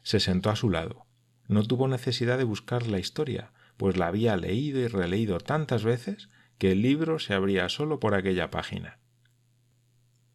Se 0.01 0.21
sentó 0.21 0.51
a 0.51 0.55
su 0.55 0.69
lado. 0.69 1.05
No 1.50 1.63
tuvo 1.63 1.89
necesidad 1.89 2.38
de 2.38 2.45
buscar 2.45 2.88
la 2.88 3.00
historia, 3.00 3.51
pues 3.75 3.97
la 3.97 4.07
había 4.07 4.38
leído 4.38 4.79
y 4.79 4.88
releído 4.88 5.39
tantas 5.39 5.83
veces 5.83 6.29
que 6.57 6.71
el 6.71 6.81
libro 6.81 7.19
se 7.19 7.33
abría 7.33 7.67
solo 7.67 8.00
por 8.00 8.15
aquella 8.15 8.51
página. 8.51 9.00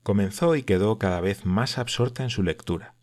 Comenzó 0.07 0.55
y 0.55 0.63
quedó 0.63 1.01
cada 1.01 1.21
vez 1.21 1.45
más 1.45 1.79
absorta 1.79 2.23
en 2.23 2.31
su 2.31 2.45
lectura. 2.45 2.95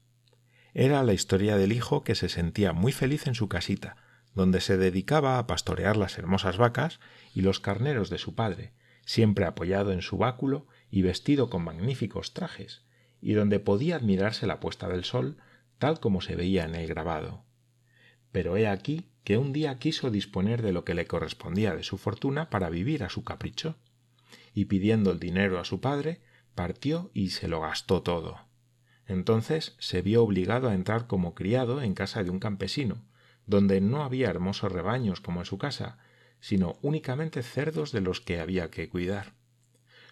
Era 0.74 1.04
la 1.04 1.12
historia 1.12 1.58
del 1.58 1.74
hijo 1.74 2.06
que 2.06 2.16
se 2.16 2.30
sentía 2.30 2.72
muy 2.72 2.94
feliz 2.94 3.28
en 3.28 3.36
su 3.36 3.50
casita, 3.50 3.98
donde 4.34 4.62
se 4.62 4.78
dedicaba 4.78 5.38
a 5.38 5.46
pastorear 5.46 5.98
las 5.98 6.18
hermosas 6.18 6.56
vacas 6.56 7.02
y 7.36 7.42
los 7.42 7.60
carneros 7.60 8.10
de 8.10 8.20
su 8.20 8.36
padre, 8.36 8.72
siempre 9.04 9.44
apoyado 9.44 9.92
en 9.92 10.02
su 10.02 10.18
báculo 10.18 10.66
y 10.90 11.02
vestido 11.02 11.50
con 11.50 11.66
magníficos 11.66 12.34
trajes, 12.34 12.84
y 13.20 13.34
donde 13.34 13.60
podía 13.60 13.98
admirarse 13.98 14.48
la 14.48 14.62
puesta 14.62 14.88
del 14.88 15.04
sol 15.04 15.36
tal 15.80 16.00
como 16.00 16.22
se 16.22 16.38
veía 16.38 16.64
en 16.64 16.74
el 16.74 16.88
grabado. 16.88 17.44
Pero 18.32 18.56
he 18.56 18.66
aquí 18.66 19.10
que 19.26 19.38
un 19.38 19.52
día 19.52 19.78
quiso 19.78 20.10
disponer 20.10 20.62
de 20.62 20.72
lo 20.72 20.86
que 20.86 20.94
le 20.94 21.06
correspondía 21.06 21.76
de 21.76 21.84
su 21.84 21.98
fortuna 21.98 22.50
para 22.50 22.70
vivir 22.70 23.04
a 23.04 23.10
su 23.10 23.26
capricho, 23.26 23.76
y 24.54 24.66
pidiendo 24.66 25.12
el 25.12 25.20
dinero 25.20 25.60
a 25.60 25.66
su 25.66 25.82
padre, 25.82 26.22
partió 26.56 27.12
y 27.14 27.30
se 27.30 27.48
lo 27.48 27.62
gastó 27.62 28.02
todo. 28.02 28.40
Entonces 29.06 29.76
se 29.80 30.02
vio 30.02 30.24
obligado 30.24 30.70
a 30.70 30.74
entrar 30.74 31.08
como 31.08 31.36
criado 31.36 31.82
en 31.82 31.94
casa 31.94 32.24
de 32.24 32.30
un 32.30 32.40
campesino, 32.40 33.06
donde 33.46 33.82
no 33.82 34.04
había 34.04 34.30
hermosos 34.30 34.72
rebaños 34.72 35.20
como 35.20 35.42
en 35.42 35.46
su 35.46 35.58
casa, 35.58 35.98
sino 36.40 36.78
únicamente 36.82 37.44
cerdos 37.44 37.92
de 37.92 38.02
los 38.02 38.22
que 38.22 38.40
había 38.40 38.70
que 38.70 38.90
cuidar. 38.90 39.34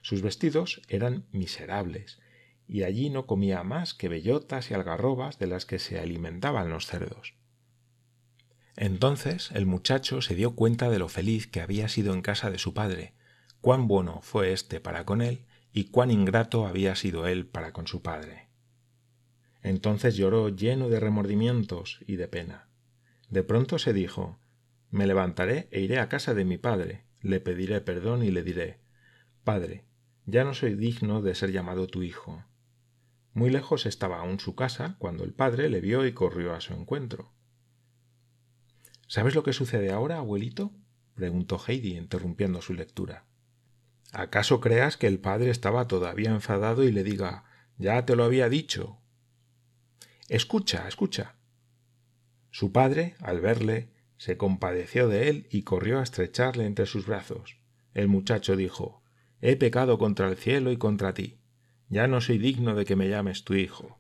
Sus 0.02 0.22
vestidos 0.22 0.82
eran 0.88 1.26
miserables, 1.32 2.20
y 2.68 2.84
allí 2.84 3.10
no 3.10 3.26
comía 3.26 3.64
más 3.64 3.94
que 3.94 4.10
bellotas 4.10 4.72
y 4.72 4.74
algarrobas 4.74 5.40
de 5.40 5.48
las 5.48 5.66
que 5.66 5.80
se 5.80 6.00
alimentaban 6.00 6.70
los 6.70 6.88
cerdos. 6.88 7.36
Entonces 8.76 9.52
el 9.52 9.66
muchacho 9.66 10.22
se 10.22 10.36
dio 10.36 10.56
cuenta 10.56 10.90
de 10.90 11.00
lo 11.00 11.10
feliz 11.10 11.48
que 11.48 11.62
había 11.62 11.88
sido 11.90 12.14
en 12.14 12.22
casa 12.22 12.50
de 12.50 12.58
su 12.58 12.74
padre, 12.74 13.14
cuán 13.60 13.88
bueno 13.88 14.22
fue 14.22 14.54
éste 14.54 14.80
para 14.80 15.06
con 15.06 15.22
él 15.22 15.46
y 15.74 15.86
cuán 15.86 16.12
ingrato 16.12 16.68
había 16.68 16.96
sido 16.96 17.28
él 17.28 17.48
para 17.48 17.74
con 17.74 17.88
su 17.88 18.02
padre. 18.02 18.50
Entonces 19.62 20.16
lloró 20.16 20.50
lleno 20.50 20.90
de 20.90 21.00
remordimientos 21.00 22.00
y 22.08 22.16
de 22.16 22.28
pena. 22.28 22.70
De 23.30 23.44
pronto 23.44 23.80
se 23.80 23.94
dijo 23.94 24.40
Me 24.90 25.08
levantaré 25.08 25.68
e 25.72 25.82
iré 25.82 26.00
a 26.00 26.10
casa 26.10 26.34
de 26.34 26.46
mi 26.46 26.58
padre, 26.58 27.06
le 27.22 27.40
pediré 27.40 27.82
perdón 27.82 28.24
y 28.24 28.32
le 28.32 28.44
diré 28.44 28.82
Padre, 29.44 29.86
ya 30.26 30.44
no 30.44 30.54
soy 30.54 30.76
digno 30.76 31.22
de 31.22 31.36
ser 31.36 31.52
llamado 31.52 31.88
tu 31.88 32.04
hijo. 32.04 32.44
Muy 33.34 33.50
lejos 33.50 33.86
estaba 33.86 34.20
aún 34.20 34.40
su 34.40 34.56
casa 34.56 34.96
cuando 35.00 35.24
el 35.24 35.34
padre 35.34 35.70
le 35.70 35.82
vio 35.82 36.06
y 36.06 36.14
corrió 36.14 36.54
a 36.54 36.62
su 36.62 36.74
encuentro. 36.74 37.34
¿Sabes 39.08 39.36
lo 39.36 39.44
que 39.44 39.54
sucede 39.54 39.92
ahora, 39.92 40.18
abuelito? 40.18 40.72
preguntó 41.16 41.60
Heidi, 41.66 41.98
interrumpiendo 41.98 42.62
su 42.62 42.74
lectura. 42.74 43.26
¿Acaso 44.12 44.60
creas 44.60 44.98
que 44.98 45.08
el 45.08 45.20
padre 45.20 45.50
estaba 45.50 45.88
todavía 45.88 46.32
enfadado 46.32 46.84
y 46.84 46.92
le 46.92 47.04
diga 47.04 47.46
Ya 47.78 48.06
te 48.06 48.16
lo 48.16 48.26
había 48.26 48.50
dicho? 48.50 49.00
Escucha, 50.28 50.88
escucha. 50.88 51.36
Su 52.50 52.72
padre, 52.72 53.16
al 53.20 53.40
verle, 53.40 53.90
se 54.18 54.38
compadeció 54.38 55.08
de 55.08 55.30
él 55.30 55.48
y 55.50 55.64
corrió 55.64 56.00
a 56.00 56.04
estrecharle 56.04 56.66
entre 56.66 56.86
sus 56.86 57.06
brazos. 57.08 57.58
El 57.94 58.08
muchacho 58.08 58.56
dijo 58.56 59.02
He 59.40 59.56
pecado 59.56 59.98
contra 59.98 60.28
el 60.28 60.36
cielo 60.36 60.72
y 60.72 60.78
contra 60.78 61.14
ti. 61.14 61.40
Ya 61.90 62.08
no 62.08 62.22
soy 62.22 62.38
digno 62.38 62.76
de 62.76 62.86
que 62.86 62.96
me 62.96 63.10
llames 63.10 63.44
tu 63.44 63.56
hijo. 63.56 64.00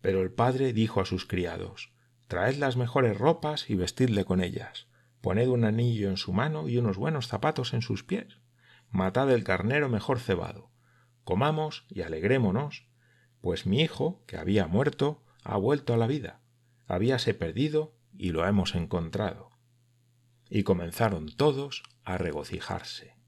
Pero 0.00 0.22
el 0.22 0.30
padre 0.30 0.72
dijo 0.72 1.00
a 1.00 1.06
sus 1.06 1.26
criados 1.26 1.92
Traed 2.28 2.56
las 2.56 2.76
mejores 2.76 3.18
ropas 3.18 3.68
y 3.68 3.74
vestidle 3.74 4.24
con 4.24 4.42
ellas. 4.42 4.86
Poned 5.20 5.48
un 5.48 5.64
anillo 5.64 6.10
en 6.10 6.16
su 6.18 6.32
mano 6.32 6.68
y 6.68 6.76
unos 6.76 6.96
buenos 6.96 7.26
zapatos 7.26 7.74
en 7.74 7.82
sus 7.82 8.04
pies. 8.04 8.37
Matad 8.90 9.30
el 9.30 9.44
carnero 9.44 9.88
mejor 9.88 10.18
cebado. 10.18 10.70
Comamos 11.24 11.86
y 11.88 12.02
alegrémonos, 12.02 12.88
pues 13.40 13.66
mi 13.66 13.82
hijo, 13.82 14.24
que 14.26 14.36
había 14.36 14.66
muerto, 14.66 15.22
ha 15.44 15.56
vuelto 15.56 15.94
a 15.94 15.96
la 15.96 16.06
vida. 16.06 16.40
Habíase 16.86 17.34
perdido 17.34 17.94
y 18.16 18.30
lo 18.32 18.46
hemos 18.46 18.74
encontrado. 18.74 19.50
Y 20.48 20.62
comenzaron 20.62 21.28
todos 21.36 21.82
a 22.04 22.16
regocijarse. 22.16 23.18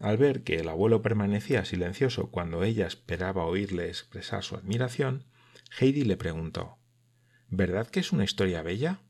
Al 0.00 0.16
ver 0.18 0.42
que 0.42 0.56
el 0.56 0.68
abuelo 0.68 1.00
permanecía 1.00 1.64
silencioso 1.64 2.30
cuando 2.30 2.64
ella 2.64 2.86
esperaba 2.86 3.46
oírle 3.46 3.88
expresar 3.88 4.42
su 4.42 4.56
admiración, 4.56 5.26
Heidi 5.78 6.04
le 6.04 6.16
preguntó 6.16 6.78
¿Verdad 7.48 7.86
que 7.86 8.00
es 8.00 8.12
una 8.12 8.24
historia 8.24 8.62
bella? 8.62 9.00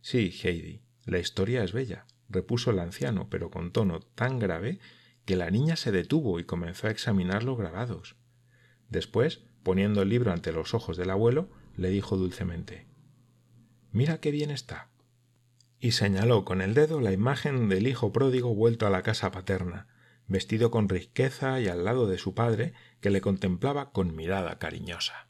Sí, 0.00 0.34
Heidi, 0.42 0.82
la 1.04 1.18
historia 1.18 1.62
es 1.62 1.72
bella, 1.72 2.06
repuso 2.28 2.70
el 2.70 2.78
anciano, 2.78 3.28
pero 3.30 3.50
con 3.50 3.72
tono 3.72 4.00
tan 4.00 4.38
grave 4.38 4.80
que 5.24 5.36
la 5.36 5.50
niña 5.50 5.76
se 5.76 5.92
detuvo 5.92 6.38
y 6.40 6.44
comenzó 6.44 6.86
a 6.86 6.90
examinar 6.90 7.42
los 7.44 7.58
grabados. 7.58 8.16
Después, 8.88 9.42
poniendo 9.62 10.02
el 10.02 10.08
libro 10.08 10.32
ante 10.32 10.52
los 10.52 10.74
ojos 10.74 10.96
del 10.96 11.10
abuelo, 11.10 11.50
le 11.76 11.90
dijo 11.90 12.16
dulcemente 12.16 12.86
Mira 13.92 14.18
qué 14.18 14.30
bien 14.30 14.50
está. 14.50 14.90
y 15.78 15.92
señaló 15.92 16.44
con 16.44 16.62
el 16.62 16.74
dedo 16.74 17.00
la 17.00 17.12
imagen 17.12 17.68
del 17.68 17.86
hijo 17.86 18.12
pródigo 18.12 18.54
vuelto 18.54 18.86
a 18.86 18.90
la 18.90 19.02
casa 19.02 19.30
paterna, 19.30 19.88
vestido 20.26 20.70
con 20.70 20.88
riqueza 20.88 21.60
y 21.60 21.68
al 21.68 21.84
lado 21.84 22.06
de 22.06 22.18
su 22.18 22.34
padre, 22.34 22.72
que 23.00 23.10
le 23.10 23.20
contemplaba 23.20 23.92
con 23.92 24.16
mirada 24.16 24.58
cariñosa. 24.58 25.28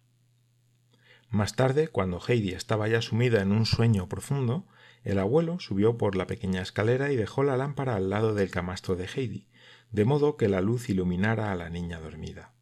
Más 1.29 1.57
tarde, 1.57 1.89
cuando 1.89 2.21
Heidi 2.27 2.53
estaba 2.53 2.89
ya 2.89 3.03
sumida 3.03 3.43
en 3.43 3.53
un 3.53 3.67
sueño 3.67 4.09
profundo, 4.09 4.67
el 5.07 5.21
abuelo 5.21 5.61
subió 5.61 5.97
por 5.97 6.17
la 6.17 6.27
pequeña 6.27 6.61
escalera 6.61 7.13
y 7.13 7.17
dejó 7.17 7.45
la 7.45 7.57
lámpara 7.57 7.95
al 7.95 8.11
lado 8.11 8.35
del 8.35 8.51
camastro 8.51 8.97
de 8.97 9.07
Heidi, 9.07 9.47
de 9.93 10.05
modo 10.05 10.37
que 10.37 10.49
la 10.49 10.61
luz 10.61 10.91
iluminara 10.91 11.53
a 11.53 11.55
la 11.55 11.71
niña 11.71 12.01
dormida. 12.01 12.55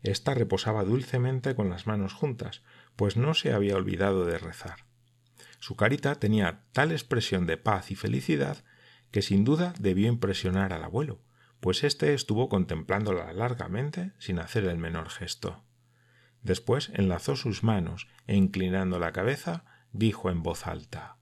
Esta 0.00 0.32
reposaba 0.32 0.84
dulcemente 0.84 1.56
con 1.56 1.68
las 1.68 1.88
manos 1.88 2.14
juntas, 2.14 2.62
pues 2.94 3.16
no 3.16 3.34
se 3.34 3.52
había 3.52 3.74
olvidado 3.74 4.24
de 4.26 4.38
rezar. 4.38 4.86
Su 5.58 5.74
carita 5.74 6.14
tenía 6.14 6.62
tal 6.70 6.92
expresión 6.92 7.46
de 7.48 7.56
paz 7.56 7.90
y 7.90 7.96
felicidad 7.96 8.64
que 9.10 9.20
sin 9.20 9.42
duda 9.42 9.74
debió 9.80 10.06
impresionar 10.06 10.72
al 10.72 10.84
abuelo, 10.84 11.20
pues 11.58 11.82
éste 11.82 12.14
estuvo 12.14 12.48
contemplándola 12.48 13.32
largamente 13.32 14.12
sin 14.18 14.38
hacer 14.38 14.66
el 14.66 14.78
menor 14.78 15.08
gesto. 15.08 15.64
Después 16.42 16.92
enlazó 16.94 17.34
sus 17.34 17.64
manos 17.64 18.06
e 18.28 18.36
inclinando 18.36 19.00
la 19.00 19.10
cabeza 19.10 19.64
dijo 19.92 20.30
en 20.30 20.44
voz 20.44 20.68
alta 20.68 21.16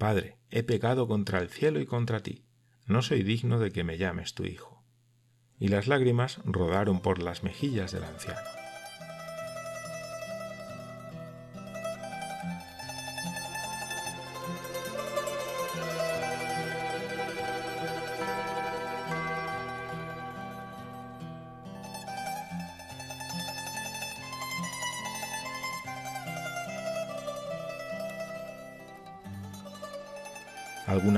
Padre, 0.00 0.38
he 0.48 0.62
pecado 0.62 1.06
contra 1.06 1.40
el 1.40 1.50
cielo 1.50 1.78
y 1.78 1.84
contra 1.84 2.22
ti. 2.22 2.46
No 2.86 3.02
soy 3.02 3.22
digno 3.22 3.58
de 3.58 3.70
que 3.70 3.84
me 3.84 3.98
llames 3.98 4.32
tu 4.32 4.46
hijo. 4.46 4.82
Y 5.58 5.68
las 5.68 5.88
lágrimas 5.88 6.40
rodaron 6.46 7.02
por 7.02 7.18
las 7.22 7.42
mejillas 7.42 7.92
del 7.92 8.04
anciano. 8.04 8.59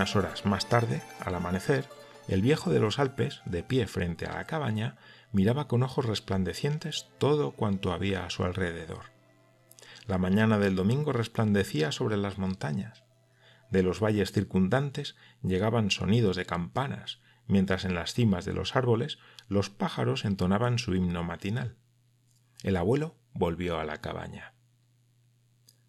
Algunas 0.02 0.16
horas 0.16 0.46
más 0.46 0.68
tarde, 0.68 1.00
al 1.20 1.36
amanecer, 1.36 1.88
el 2.26 2.42
viejo 2.42 2.72
de 2.72 2.80
los 2.80 2.98
Alpes, 2.98 3.40
de 3.44 3.62
pie 3.62 3.86
frente 3.86 4.26
a 4.26 4.34
la 4.34 4.46
cabaña, 4.46 4.96
miraba 5.30 5.68
con 5.68 5.84
ojos 5.84 6.06
resplandecientes 6.06 7.06
todo 7.18 7.52
cuanto 7.52 7.92
había 7.92 8.26
a 8.26 8.30
su 8.30 8.42
alrededor. 8.42 9.12
La 10.08 10.18
mañana 10.18 10.58
del 10.58 10.74
domingo 10.74 11.12
resplandecía 11.12 11.92
sobre 11.92 12.16
las 12.16 12.36
montañas. 12.36 13.04
De 13.70 13.84
los 13.84 14.00
valles 14.02 14.32
circundantes 14.32 15.14
llegaban 15.40 15.92
sonidos 15.92 16.34
de 16.34 16.46
campanas, 16.46 17.20
mientras 17.46 17.84
en 17.84 17.94
las 17.94 18.12
cimas 18.12 18.44
de 18.44 18.54
los 18.54 18.74
árboles 18.74 19.20
los 19.46 19.70
pájaros 19.70 20.24
entonaban 20.24 20.80
su 20.80 20.96
himno 20.96 21.22
matinal. 21.22 21.76
El 22.64 22.76
abuelo 22.76 23.14
volvió 23.34 23.78
a 23.78 23.84
la 23.84 23.98
cabaña. 23.98 24.54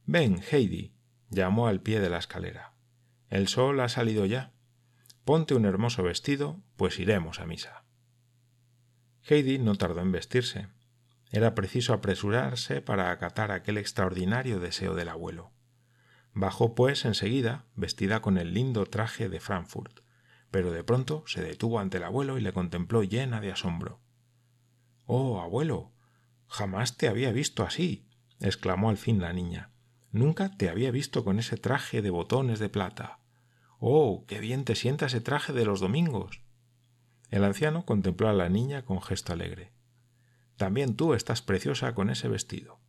Ven, 0.06 0.40
Heidi, 0.52 0.94
llamó 1.32 1.66
al 1.66 1.82
pie 1.82 2.00
de 2.00 2.12
la 2.12 2.20
escalera. 2.20 2.73
El 3.34 3.48
sol 3.48 3.80
ha 3.80 3.90
salido 3.90 4.28
ya. 4.28 4.52
Ponte 5.26 5.56
un 5.56 5.66
hermoso 5.66 6.04
vestido, 6.04 6.62
pues 6.76 7.00
iremos 7.00 7.40
a 7.40 7.48
misa. 7.48 7.84
Heidi 9.28 9.58
no 9.58 9.74
tardó 9.74 10.02
en 10.02 10.12
vestirse. 10.12 10.68
Era 11.32 11.56
preciso 11.56 11.94
apresurarse 11.94 12.84
para 12.84 13.10
acatar 13.10 13.50
aquel 13.50 13.80
extraordinario 13.80 14.60
deseo 14.60 14.94
del 14.94 15.10
abuelo. 15.10 15.52
Bajó, 16.34 16.76
pues, 16.76 17.06
enseguida, 17.06 17.66
vestida 17.74 18.22
con 18.22 18.38
el 18.38 18.54
lindo 18.54 18.86
traje 18.86 19.30
de 19.30 19.40
Frankfurt, 19.40 20.02
pero 20.52 20.70
de 20.70 20.84
pronto 20.84 21.24
se 21.26 21.42
detuvo 21.42 21.80
ante 21.80 21.98
el 21.98 22.04
abuelo 22.04 22.38
y 22.38 22.42
le 22.42 22.54
contempló 22.54 23.02
llena 23.02 23.42
de 23.42 23.52
asombro. 23.52 24.00
Oh, 25.08 25.42
abuelo. 25.42 25.92
jamás 26.46 26.98
te 26.98 27.08
había 27.08 27.32
visto 27.32 27.64
así. 27.64 28.06
exclamó 28.40 28.92
al 28.92 28.98
fin 28.98 29.20
la 29.20 29.34
niña. 29.34 29.72
Nunca 30.12 30.56
te 30.56 30.70
había 30.70 30.92
visto 30.92 31.24
con 31.24 31.40
ese 31.40 31.58
traje 31.58 32.04
de 32.04 32.12
botones 32.12 32.60
de 32.60 32.70
plata. 32.70 33.23
Oh, 33.86 34.24
qué 34.28 34.40
bien 34.40 34.64
te 34.64 34.76
sienta 34.76 35.08
ese 35.08 35.20
traje 35.20 35.52
de 35.52 35.66
los 35.66 35.82
domingos. 35.82 36.40
El 37.32 37.44
anciano 37.44 37.86
contempló 37.86 38.30
a 38.30 38.34
la 38.34 38.48
niña 38.48 38.86
con 38.86 39.02
gesto 39.02 39.34
alegre. 39.34 39.74
También 40.56 40.96
tú 40.96 41.14
estás 41.14 41.42
preciosa 41.42 41.94
con 41.94 42.10
ese 42.10 42.30
vestido. 42.30 42.80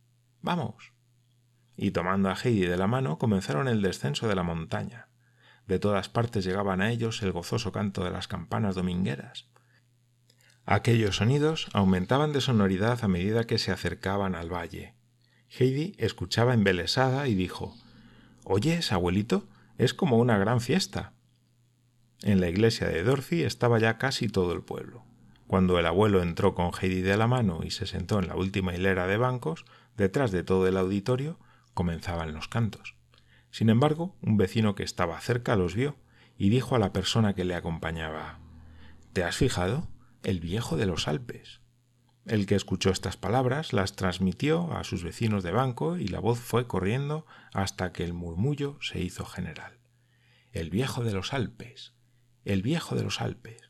Vamos. 0.41 0.93
Y 1.75 1.91
tomando 1.91 2.29
a 2.29 2.35
Heidi 2.41 2.65
de 2.65 2.77
la 2.77 2.87
mano, 2.87 3.17
comenzaron 3.17 3.67
el 3.67 3.81
descenso 3.81 4.29
de 4.29 4.35
la 4.35 4.43
montaña. 4.43 5.09
De 5.67 5.79
todas 5.79 6.07
partes 6.07 6.45
llegaban 6.45 6.79
a 6.79 6.89
ellos 6.89 7.21
el 7.23 7.33
gozoso 7.33 7.73
canto 7.73 8.05
de 8.05 8.11
las 8.11 8.29
campanas 8.29 8.75
domingueras. 8.75 9.49
Aquellos 10.63 11.17
sonidos 11.17 11.67
aumentaban 11.73 12.31
de 12.31 12.39
sonoridad 12.39 13.03
a 13.03 13.09
medida 13.09 13.43
que 13.43 13.57
se 13.57 13.73
acercaban 13.73 14.33
al 14.33 14.49
valle. 14.49 14.95
Heidi 15.49 15.93
escuchaba 15.97 16.53
embelesada 16.53 17.27
y 17.27 17.35
dijo 17.35 17.75
¿Oyes, 18.45 18.93
abuelito? 18.93 19.49
Es 19.77 19.93
como 19.93 20.17
una 20.17 20.37
gran 20.37 20.61
fiesta. 20.61 21.13
En 22.21 22.39
la 22.39 22.47
iglesia 22.47 22.87
de 22.87 23.03
Dorothy 23.03 23.43
estaba 23.43 23.77
ya 23.77 23.97
casi 23.97 24.29
todo 24.29 24.53
el 24.53 24.61
pueblo. 24.61 25.03
Cuando 25.47 25.77
el 25.77 25.85
abuelo 25.85 26.21
entró 26.21 26.55
con 26.55 26.71
Heidi 26.71 27.01
de 27.01 27.17
la 27.17 27.27
mano 27.27 27.59
y 27.63 27.71
se 27.71 27.85
sentó 27.85 28.19
en 28.19 28.27
la 28.27 28.35
última 28.35 28.73
hilera 28.73 29.05
de 29.05 29.17
bancos, 29.17 29.65
detrás 29.97 30.31
de 30.31 30.43
todo 30.43 30.67
el 30.67 30.77
auditorio, 30.77 31.39
comenzaban 31.73 32.33
los 32.33 32.47
cantos. 32.47 32.95
Sin 33.51 33.69
embargo, 33.69 34.15
un 34.21 34.37
vecino 34.37 34.75
que 34.75 34.83
estaba 34.83 35.19
cerca 35.19 35.55
los 35.55 35.75
vio 35.75 35.97
y 36.37 36.49
dijo 36.49 36.75
a 36.75 36.79
la 36.79 36.93
persona 36.93 37.33
que 37.35 37.45
le 37.45 37.55
acompañaba 37.55 38.39
¿Te 39.13 39.23
has 39.23 39.35
fijado? 39.35 39.87
El 40.23 40.39
viejo 40.39 40.77
de 40.77 40.85
los 40.85 41.07
Alpes. 41.07 41.61
El 42.25 42.47
que 42.47 42.55
escuchó 42.55 42.89
estas 42.89 43.17
palabras 43.17 43.71
las 43.71 43.95
transmitió 43.95 44.73
a 44.73 44.83
sus 44.83 45.03
vecinos 45.03 45.43
de 45.43 45.51
banco 45.51 45.97
y 45.97 46.07
la 46.07 46.19
voz 46.19 46.39
fue 46.39 46.65
corriendo 46.65 47.27
hasta 47.53 47.91
que 47.91 48.03
el 48.03 48.13
murmullo 48.13 48.79
se 48.81 48.99
hizo 48.99 49.25
general. 49.25 49.77
El 50.51 50.71
viejo 50.71 51.03
de 51.03 51.13
los 51.13 51.33
Alpes. 51.33 51.93
El 52.43 52.63
viejo 52.63 52.95
de 52.95 53.03
los 53.03 53.21
Alpes. 53.21 53.69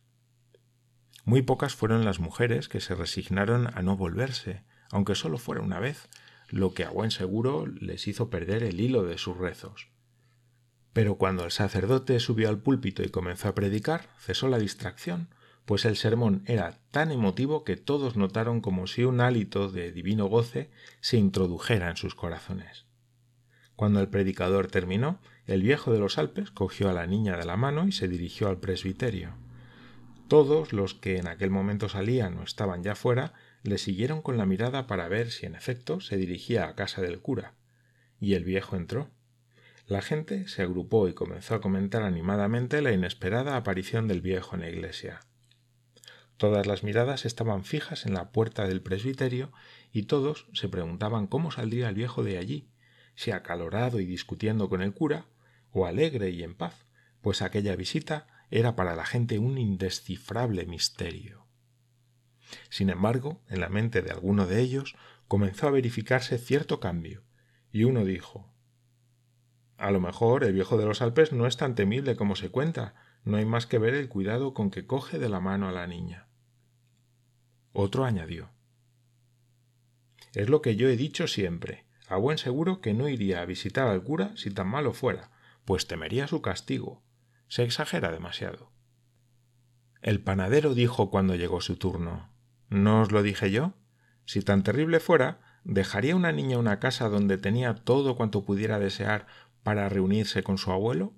Muy 1.25 1.41
pocas 1.41 1.75
fueron 1.75 2.05
las 2.05 2.19
mujeres 2.19 2.69
que 2.69 2.79
se 2.79 2.95
resignaron 2.95 3.67
a 3.75 3.81
no 3.81 3.97
volverse, 3.97 4.63
aunque 4.89 5.15
solo 5.15 5.37
fuera 5.37 5.61
una 5.61 5.79
vez, 5.79 6.07
lo 6.49 6.73
que 6.73 6.85
a 6.85 6.91
buen 6.91 7.11
seguro 7.11 7.65
les 7.65 8.07
hizo 8.07 8.29
perder 8.29 8.63
el 8.63 8.79
hilo 8.79 9.03
de 9.03 9.17
sus 9.17 9.37
rezos. 9.37 9.89
Pero 10.93 11.15
cuando 11.15 11.43
el 11.43 11.51
sacerdote 11.51 12.21
subió 12.21 12.47
al 12.47 12.59
púlpito 12.59 13.03
y 13.03 13.09
comenzó 13.09 13.49
a 13.49 13.55
predicar, 13.55 14.07
cesó 14.17 14.47
la 14.47 14.59
distracción, 14.59 15.27
pues 15.65 15.85
el 15.85 15.97
sermón 15.97 16.43
era 16.45 16.79
tan 16.91 17.11
emotivo 17.11 17.63
que 17.63 17.75
todos 17.75 18.15
notaron 18.15 18.61
como 18.61 18.87
si 18.87 19.03
un 19.03 19.19
hálito 19.19 19.69
de 19.69 19.91
divino 19.91 20.27
goce 20.27 20.69
se 21.01 21.17
introdujera 21.17 21.89
en 21.89 21.97
sus 21.97 22.13
corazones. 22.13 22.85
Cuando 23.75 23.99
el 23.99 24.07
predicador 24.07 24.67
terminó, 24.67 25.19
el 25.47 25.63
viejo 25.63 25.91
de 25.91 25.99
los 25.99 26.17
Alpes 26.17 26.51
cogió 26.51 26.89
a 26.89 26.93
la 26.93 27.07
niña 27.07 27.35
de 27.35 27.45
la 27.45 27.57
mano 27.57 27.87
y 27.87 27.91
se 27.91 28.07
dirigió 28.07 28.47
al 28.47 28.59
presbiterio. 28.59 29.33
Todos 30.27 30.71
los 30.71 30.93
que 30.93 31.17
en 31.17 31.27
aquel 31.27 31.49
momento 31.49 31.89
salían 31.89 32.37
o 32.37 32.43
estaban 32.43 32.83
ya 32.83 32.95
fuera 32.95 33.33
le 33.63 33.77
siguieron 33.77 34.21
con 34.21 34.37
la 34.37 34.45
mirada 34.45 34.87
para 34.87 35.07
ver 35.07 35.31
si 35.31 35.45
en 35.45 35.55
efecto 35.55 35.99
se 35.99 36.17
dirigía 36.17 36.67
a 36.67 36.75
casa 36.75 37.01
del 37.01 37.19
cura. 37.19 37.53
Y 38.19 38.35
el 38.35 38.43
viejo 38.43 38.75
entró. 38.75 39.09
La 39.87 40.01
gente 40.01 40.47
se 40.47 40.61
agrupó 40.61 41.07
y 41.07 41.13
comenzó 41.13 41.55
a 41.55 41.61
comentar 41.61 42.01
animadamente 42.01 42.81
la 42.81 42.91
inesperada 42.91 43.55
aparición 43.55 44.07
del 44.07 44.21
viejo 44.21 44.55
en 44.55 44.61
la 44.61 44.69
iglesia. 44.69 45.19
Todas 46.37 46.67
las 46.67 46.83
miradas 46.83 47.25
estaban 47.25 47.63
fijas 47.63 48.05
en 48.05 48.13
la 48.13 48.31
puerta 48.31 48.67
del 48.67 48.81
presbiterio 48.81 49.51
y 49.91 50.03
todos 50.03 50.47
se 50.53 50.67
preguntaban 50.67 51.27
cómo 51.27 51.51
saldría 51.51 51.89
el 51.89 51.95
viejo 51.95 52.23
de 52.23 52.37
allí, 52.37 52.69
si 53.15 53.31
acalorado 53.31 53.99
y 53.99 54.05
discutiendo 54.05 54.67
con 54.67 54.81
el 54.81 54.93
cura, 54.93 55.27
o 55.71 55.85
alegre 55.85 56.29
y 56.29 56.43
en 56.43 56.55
paz, 56.55 56.85
pues 57.21 57.41
aquella 57.41 57.75
visita 57.75 58.27
era 58.51 58.75
para 58.75 58.95
la 58.95 59.05
gente 59.05 59.39
un 59.39 59.57
indescifrable 59.57 60.65
misterio. 60.65 61.45
Sin 62.69 62.89
embargo, 62.89 63.41
en 63.49 63.59
la 63.59 63.69
mente 63.69 64.01
de 64.01 64.11
alguno 64.11 64.45
de 64.45 64.61
ellos 64.61 64.95
comenzó 65.27 65.67
a 65.67 65.71
verificarse 65.71 66.37
cierto 66.37 66.79
cambio, 66.79 67.23
y 67.71 67.83
uno 67.83 68.05
dijo 68.05 68.53
A 69.77 69.91
lo 69.91 69.99
mejor 69.99 70.43
el 70.43 70.53
viejo 70.53 70.77
de 70.77 70.85
los 70.85 71.01
Alpes 71.01 71.31
no 71.31 71.47
es 71.47 71.57
tan 71.57 71.75
temible 71.75 72.15
como 72.15 72.35
se 72.35 72.49
cuenta, 72.49 72.95
no 73.25 73.37
hay 73.37 73.45
más 73.45 73.65
que 73.65 73.79
ver 73.79 73.95
el 73.95 74.07
cuidado 74.07 74.53
con 74.53 74.69
que 74.69 74.85
coge 74.85 75.17
de 75.19 75.29
la 75.29 75.39
mano 75.39 75.67
a 75.67 75.71
la 75.71 75.87
niña. 75.87 76.27
Otro 77.73 78.05
añadió 78.05 78.51
Es 80.33 80.47
lo 80.47 80.61
que 80.61 80.75
yo 80.75 80.87
he 80.87 80.95
dicho 80.95 81.27
siempre. 81.27 81.85
A 82.07 82.17
buen 82.17 82.37
seguro 82.37 82.81
que 82.81 82.93
no 82.93 83.09
iría 83.09 83.41
a 83.41 83.45
visitar 83.45 83.87
al 83.87 84.03
cura 84.03 84.31
si 84.37 84.51
tan 84.51 84.67
malo 84.67 84.93
fuera, 84.93 85.31
pues 85.65 85.87
temería 85.87 86.27
su 86.27 86.43
castigo. 86.43 87.03
Se 87.47 87.63
exagera 87.63 88.11
demasiado. 88.11 88.71
El 90.03 90.21
panadero 90.21 90.75
dijo 90.75 91.09
cuando 91.09 91.35
llegó 91.35 91.61
su 91.61 91.77
turno 91.77 92.29
¿No 92.69 93.01
os 93.01 93.11
lo 93.11 93.23
dije 93.23 93.49
yo? 93.49 93.73
Si 94.25 94.41
tan 94.41 94.61
terrible 94.61 94.99
fuera, 94.99 95.41
¿dejaría 95.63 96.15
una 96.15 96.31
niña 96.31 96.59
una 96.59 96.79
casa 96.79 97.09
donde 97.09 97.39
tenía 97.39 97.73
todo 97.73 98.15
cuanto 98.15 98.45
pudiera 98.45 98.77
desear 98.77 99.25
para 99.63 99.89
reunirse 99.89 100.43
con 100.43 100.59
su 100.59 100.71
abuelo? 100.71 101.13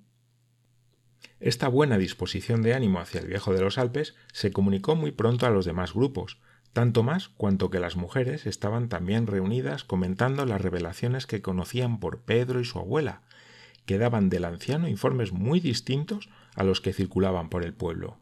Esta 1.39 1.67
buena 1.67 1.99
disposición 1.99 2.63
de 2.63 2.73
ánimo 2.73 2.99
hacia 2.99 3.21
el 3.21 3.27
viejo 3.27 3.53
de 3.53 3.61
los 3.61 3.77
Alpes 3.77 4.15
se 4.33 4.51
comunicó 4.51 4.95
muy 4.95 5.11
pronto 5.11 5.45
a 5.45 5.51
los 5.51 5.65
demás 5.65 5.93
grupos, 5.93 6.39
tanto 6.73 7.03
más 7.03 7.29
cuanto 7.29 7.69
que 7.69 7.79
las 7.79 7.95
mujeres 7.95 8.47
estaban 8.47 8.89
también 8.89 9.27
reunidas 9.27 9.83
comentando 9.83 10.45
las 10.45 10.61
revelaciones 10.61 11.27
que 11.27 11.43
conocían 11.43 11.99
por 11.99 12.21
Pedro 12.21 12.59
y 12.59 12.65
su 12.65 12.79
abuela, 12.79 13.21
que 13.85 13.99
daban 13.99 14.29
del 14.29 14.45
anciano 14.45 14.87
informes 14.87 15.31
muy 15.31 15.59
distintos 15.59 16.29
a 16.55 16.63
los 16.63 16.81
que 16.81 16.93
circulaban 16.93 17.49
por 17.49 17.63
el 17.63 17.73
pueblo. 17.73 18.17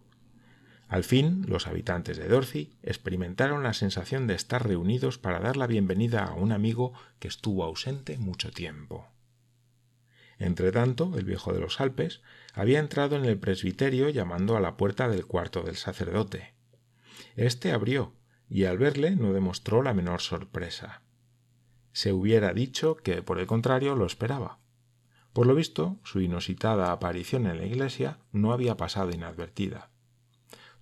Al 0.89 1.03
fin, 1.03 1.45
los 1.47 1.67
habitantes 1.67 2.17
de 2.17 2.27
Dorothy 2.27 2.73
experimentaron 2.83 3.63
la 3.63 3.73
sensación 3.73 4.27
de 4.27 4.35
estar 4.35 4.67
reunidos 4.67 5.17
para 5.17 5.39
dar 5.39 5.57
la 5.57 5.67
bienvenida 5.67 6.25
a 6.25 6.33
un 6.33 6.51
amigo 6.51 6.93
que 7.19 7.27
estuvo 7.29 7.63
ausente 7.63 8.17
mucho 8.17 8.51
tiempo. 8.51 9.07
Entretanto, 10.37 11.13
el 11.17 11.25
viejo 11.25 11.53
de 11.53 11.59
los 11.59 11.79
Alpes 11.79 12.21
había 12.53 12.79
entrado 12.79 13.15
en 13.15 13.25
el 13.25 13.37
presbiterio 13.37 14.09
llamando 14.09 14.57
a 14.57 14.59
la 14.59 14.77
puerta 14.77 15.07
del 15.07 15.25
cuarto 15.25 15.63
del 15.63 15.75
sacerdote. 15.75 16.53
Este 17.35 17.71
abrió, 17.71 18.13
y 18.49 18.65
al 18.65 18.77
verle 18.77 19.15
no 19.15 19.33
demostró 19.33 19.81
la 19.81 19.93
menor 19.93 20.21
sorpresa. 20.21 21.01
Se 21.93 22.11
hubiera 22.11 22.53
dicho 22.53 22.97
que, 22.97 23.21
por 23.21 23.39
el 23.39 23.47
contrario, 23.47 23.95
lo 23.95 24.05
esperaba. 24.05 24.59
Por 25.31 25.47
lo 25.47 25.55
visto, 25.55 25.97
su 26.03 26.21
inusitada 26.21 26.91
aparición 26.91 27.47
en 27.47 27.57
la 27.57 27.65
iglesia 27.65 28.19
no 28.31 28.51
había 28.53 28.77
pasado 28.77 29.11
inadvertida. 29.11 29.89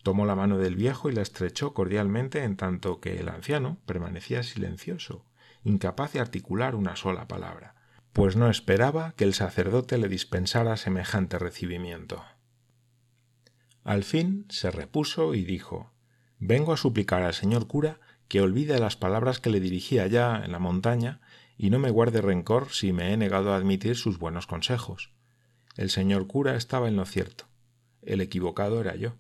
Tomó 0.04 0.26
la 0.26 0.36
mano 0.36 0.58
del 0.58 0.76
viejo 0.76 1.10
y 1.10 1.14
la 1.14 1.22
estrechó 1.22 1.74
cordialmente 1.74 2.44
en 2.44 2.58
tanto 2.58 3.00
que 3.00 3.20
el 3.20 3.30
anciano 3.30 3.78
permanecía 3.86 4.44
silencioso, 4.44 5.26
incapaz 5.64 6.14
de 6.14 6.20
articular 6.20 6.76
una 6.76 6.96
sola 6.96 7.28
palabra, 7.28 7.73
pues 8.14 8.36
no 8.36 8.50
esperaba 8.50 9.14
que 9.18 9.24
el 9.24 9.34
sacerdote 9.34 9.98
le 9.98 10.08
dispensara 10.08 10.78
semejante 10.78 11.40
recibimiento. 11.40 12.24
Al 13.84 14.04
fin 14.04 14.46
se 14.50 14.70
repuso 14.70 15.34
y 15.34 15.44
dijo 15.44 15.92
Vengo 16.38 16.74
a 16.74 16.78
suplicar 16.78 17.24
al 17.24 17.34
señor 17.34 17.68
cura 17.68 18.00
que 18.28 18.42
olvide 18.42 18.80
las 18.80 18.96
palabras 18.96 19.40
que 19.40 19.50
le 19.50 19.60
dirigí 19.60 19.98
allá 19.98 20.44
en 20.46 20.52
la 20.52 20.60
montaña 20.60 21.22
y 21.58 21.70
no 21.70 21.80
me 21.80 21.90
guarde 21.90 22.22
rencor 22.22 22.70
si 22.72 22.94
me 22.94 23.14
he 23.14 23.18
negado 23.18 23.52
a 23.52 23.58
admitir 23.58 23.96
sus 23.96 24.20
buenos 24.20 24.46
consejos. 24.46 25.12
El 25.76 25.90
señor 25.90 26.28
cura 26.28 26.56
estaba 26.56 26.88
en 26.88 26.96
lo 26.96 27.06
cierto. 27.06 27.46
El 28.04 28.22
equivocado 28.22 28.80
era 28.80 28.96
yo. 28.96 29.16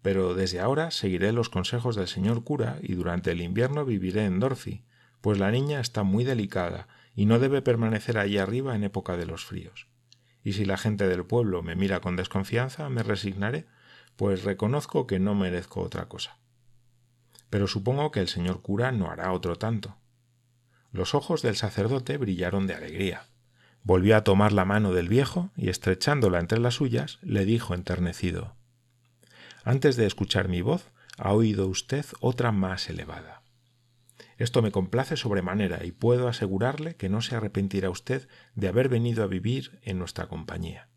Pero 0.00 0.34
desde 0.34 0.58
ahora 0.58 0.90
seguiré 0.90 1.32
los 1.32 1.48
consejos 1.48 1.96
del 1.96 2.08
señor 2.08 2.44
cura 2.44 2.78
y 2.82 2.94
durante 2.94 3.30
el 3.30 3.40
invierno 3.40 3.84
viviré 3.84 4.24
en 4.24 4.40
Dorothy, 4.40 4.84
pues 5.20 5.38
la 5.38 5.50
niña 5.50 5.80
está 5.80 6.02
muy 6.02 6.24
delicada 6.24 6.88
y 7.14 7.26
no 7.26 7.38
debe 7.38 7.62
permanecer 7.62 8.18
allí 8.18 8.38
arriba 8.38 8.74
en 8.74 8.84
época 8.84 9.16
de 9.16 9.26
los 9.26 9.44
fríos. 9.44 9.88
Y 10.44 10.54
si 10.54 10.64
la 10.64 10.76
gente 10.76 11.06
del 11.06 11.24
pueblo 11.24 11.62
me 11.62 11.76
mira 11.76 12.00
con 12.00 12.16
desconfianza, 12.16 12.88
me 12.88 13.02
resignaré, 13.02 13.66
pues 14.16 14.44
reconozco 14.44 15.06
que 15.06 15.18
no 15.18 15.34
merezco 15.34 15.80
otra 15.80 16.08
cosa. 16.08 16.38
Pero 17.50 17.66
supongo 17.66 18.10
que 18.10 18.20
el 18.20 18.28
señor 18.28 18.62
cura 18.62 18.92
no 18.92 19.10
hará 19.10 19.32
otro 19.32 19.56
tanto. 19.56 19.96
Los 20.90 21.14
ojos 21.14 21.42
del 21.42 21.56
sacerdote 21.56 22.16
brillaron 22.16 22.66
de 22.66 22.74
alegría. 22.74 23.26
Volvió 23.82 24.16
a 24.16 24.24
tomar 24.24 24.52
la 24.52 24.64
mano 24.64 24.92
del 24.92 25.08
viejo 25.08 25.50
y 25.56 25.68
estrechándola 25.68 26.38
entre 26.38 26.60
las 26.60 26.74
suyas, 26.74 27.18
le 27.22 27.44
dijo 27.44 27.74
enternecido 27.74 28.56
Antes 29.64 29.96
de 29.96 30.06
escuchar 30.06 30.48
mi 30.48 30.62
voz, 30.62 30.90
ha 31.18 31.32
oído 31.32 31.66
usted 31.66 32.04
otra 32.20 32.52
más 32.52 32.88
elevada. 32.88 33.41
Esto 34.38 34.62
me 34.62 34.72
complace 34.72 35.16
sobremanera 35.16 35.84
y 35.84 35.92
puedo 35.92 36.28
asegurarle 36.28 36.96
que 36.96 37.08
no 37.08 37.20
se 37.22 37.36
arrepentirá 37.36 37.90
usted 37.90 38.28
de 38.54 38.68
haber 38.68 38.88
venido 38.88 39.22
a 39.22 39.26
vivir 39.26 39.78
en 39.82 39.98
nuestra 39.98 40.26
compañía. 40.26 40.88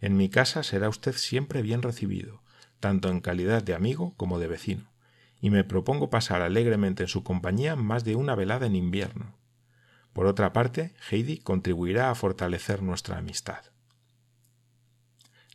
En 0.00 0.16
mi 0.16 0.28
casa 0.28 0.62
será 0.62 0.88
usted 0.88 1.14
siempre 1.14 1.62
bien 1.62 1.82
recibido, 1.82 2.42
tanto 2.80 3.08
en 3.08 3.20
calidad 3.20 3.62
de 3.62 3.74
amigo 3.74 4.14
como 4.16 4.38
de 4.38 4.46
vecino, 4.46 4.92
y 5.40 5.50
me 5.50 5.64
propongo 5.64 6.10
pasar 6.10 6.42
alegremente 6.42 7.04
en 7.04 7.08
su 7.08 7.24
compañía 7.24 7.76
más 7.76 8.04
de 8.04 8.16
una 8.16 8.34
velada 8.34 8.66
en 8.66 8.76
invierno. 8.76 9.36
Por 10.12 10.26
otra 10.26 10.52
parte, 10.52 10.94
Heidi 11.10 11.38
contribuirá 11.38 12.10
a 12.10 12.14
fortalecer 12.14 12.82
nuestra 12.82 13.18
amistad. 13.18 13.64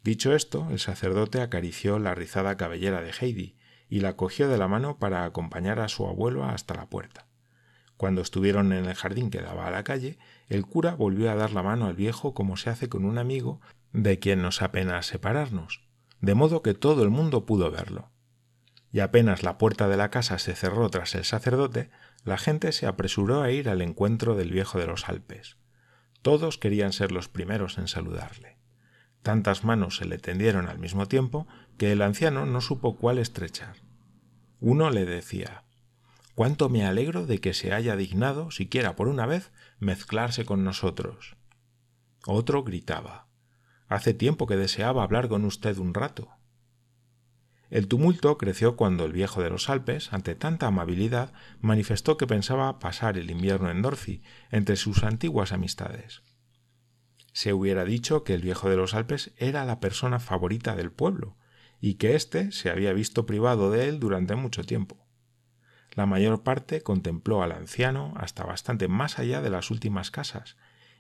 Dicho 0.04 0.36
esto, 0.36 0.68
el 0.70 0.80
sacerdote 0.80 1.42
acarició 1.42 2.00
la 2.00 2.14
rizada 2.16 2.58
cabellera 2.58 3.02
de 3.02 3.12
Heidi 3.12 3.56
y 3.94 4.00
la 4.00 4.16
cogió 4.16 4.48
de 4.50 4.58
la 4.58 4.68
mano 4.68 4.98
para 4.98 5.24
acompañar 5.24 5.80
a 5.80 5.88
su 5.88 6.08
abuelo 6.08 6.46
hasta 6.46 6.74
la 6.74 6.90
puerta. 6.90 7.28
Cuando 7.96 8.24
estuvieron 8.24 8.74
en 8.74 8.86
el 8.86 8.96
jardín 8.96 9.30
que 9.30 9.40
daba 9.40 9.68
a 9.68 9.70
la 9.70 9.84
calle, 9.84 10.18
el 10.50 10.66
cura 10.66 10.96
volvió 10.96 11.30
a 11.30 11.36
dar 11.36 11.52
la 11.52 11.62
mano 11.62 11.86
al 11.86 11.94
viejo 11.94 12.34
como 12.34 12.58
se 12.58 12.72
hace 12.72 12.90
con 12.90 13.06
un 13.06 13.20
amigo 13.20 13.62
de 13.92 14.18
quien 14.18 14.42
nos 14.42 14.64
apenas 14.64 15.06
separarnos, 15.06 15.84
de 16.22 16.34
modo 16.34 16.64
que 16.64 16.74
todo 16.74 17.04
el 17.04 17.12
mundo 17.12 17.46
pudo 17.46 17.70
verlo. 17.70 18.10
Y 18.92 19.02
apenas 19.02 19.44
la 19.44 19.60
puerta 19.60 19.88
de 19.88 19.98
la 19.98 20.10
casa 20.10 20.40
se 20.40 20.56
cerró 20.56 20.90
tras 20.90 21.14
el 21.14 21.24
sacerdote, 21.24 21.92
la 22.24 22.40
gente 22.40 22.72
se 22.72 22.88
apresuró 22.88 23.44
a 23.44 23.52
ir 23.52 23.70
al 23.70 23.84
encuentro 23.84 24.34
del 24.34 24.50
viejo 24.50 24.80
de 24.80 24.88
los 24.88 25.08
Alpes. 25.08 25.58
Todos 26.24 26.58
querían 26.58 26.94
ser 26.94 27.12
los 27.12 27.30
primeros 27.30 27.78
en 27.78 27.88
saludarle. 27.88 28.58
Tantas 29.22 29.64
manos 29.64 29.98
se 29.98 30.06
le 30.06 30.18
tendieron 30.18 30.68
al 30.68 30.80
mismo 30.80 31.08
tiempo 31.08 31.48
que 31.78 31.92
el 31.92 32.02
anciano 32.02 32.46
no 32.46 32.62
supo 32.62 32.98
cuál 32.98 33.18
estrechar. 33.18 33.78
Uno 34.60 34.90
le 34.90 35.06
decía 35.06 35.64
Cuánto 36.36 36.70
me 36.70 36.86
alegro 36.86 37.26
de 37.28 37.40
que 37.40 37.54
se 37.54 37.74
haya 37.74 37.96
dignado, 37.96 38.50
siquiera 38.50 38.96
por 38.96 39.08
una 39.08 39.26
vez, 39.26 39.52
mezclarse 39.80 40.46
con 40.46 40.64
nosotros. 40.64 41.36
Otro 42.26 42.64
gritaba 42.64 43.28
Hace 43.88 44.14
tiempo 44.14 44.48
que 44.48 44.56
deseaba 44.56 45.04
hablar 45.04 45.28
con 45.28 45.46
usted 45.46 45.78
un 45.78 45.94
rato. 45.94 46.30
El 47.70 47.88
tumulto 47.88 48.38
creció 48.38 48.76
cuando 48.76 49.06
el 49.06 49.14
viejo 49.14 49.42
de 49.42 49.50
los 49.50 49.70
Alpes, 49.70 50.14
ante 50.14 50.36
tanta 50.36 50.68
amabilidad, 50.68 51.34
manifestó 51.60 52.18
que 52.18 52.28
pensaba 52.28 52.80
pasar 52.80 53.18
el 53.18 53.30
invierno 53.30 53.70
en 53.70 53.82
Dorfi, 53.82 54.22
entre 54.52 54.76
sus 54.76 55.04
antiguas 55.04 55.52
amistades 55.52 56.24
se 57.34 57.52
hubiera 57.52 57.84
dicho 57.84 58.24
que 58.24 58.36
el 58.36 58.42
viejo 58.42 58.70
de 58.70 58.78
los 58.78 58.94
Alpes 58.94 59.32
era 59.38 59.66
la 59.66 59.80
persona 59.80 60.20
favorita 60.20 60.76
del 60.76 60.92
pueblo, 60.92 61.36
y 61.86 61.96
que 61.96 62.16
éste 62.16 62.54
se 62.54 62.70
había 62.70 62.94
visto 62.94 63.26
privado 63.26 63.70
de 63.70 63.90
él 63.90 64.00
durante 64.00 64.38
mucho 64.38 64.64
tiempo. 64.64 65.06
La 65.92 66.06
mayor 66.06 66.42
parte 66.42 66.82
contempló 66.82 67.44
al 67.44 67.52
anciano 67.52 68.14
hasta 68.16 68.46
bastante 68.46 68.88
más 68.88 69.20
allá 69.20 69.42
de 69.42 69.50
las 69.50 69.70
últimas 69.70 70.10
casas, 70.10 70.56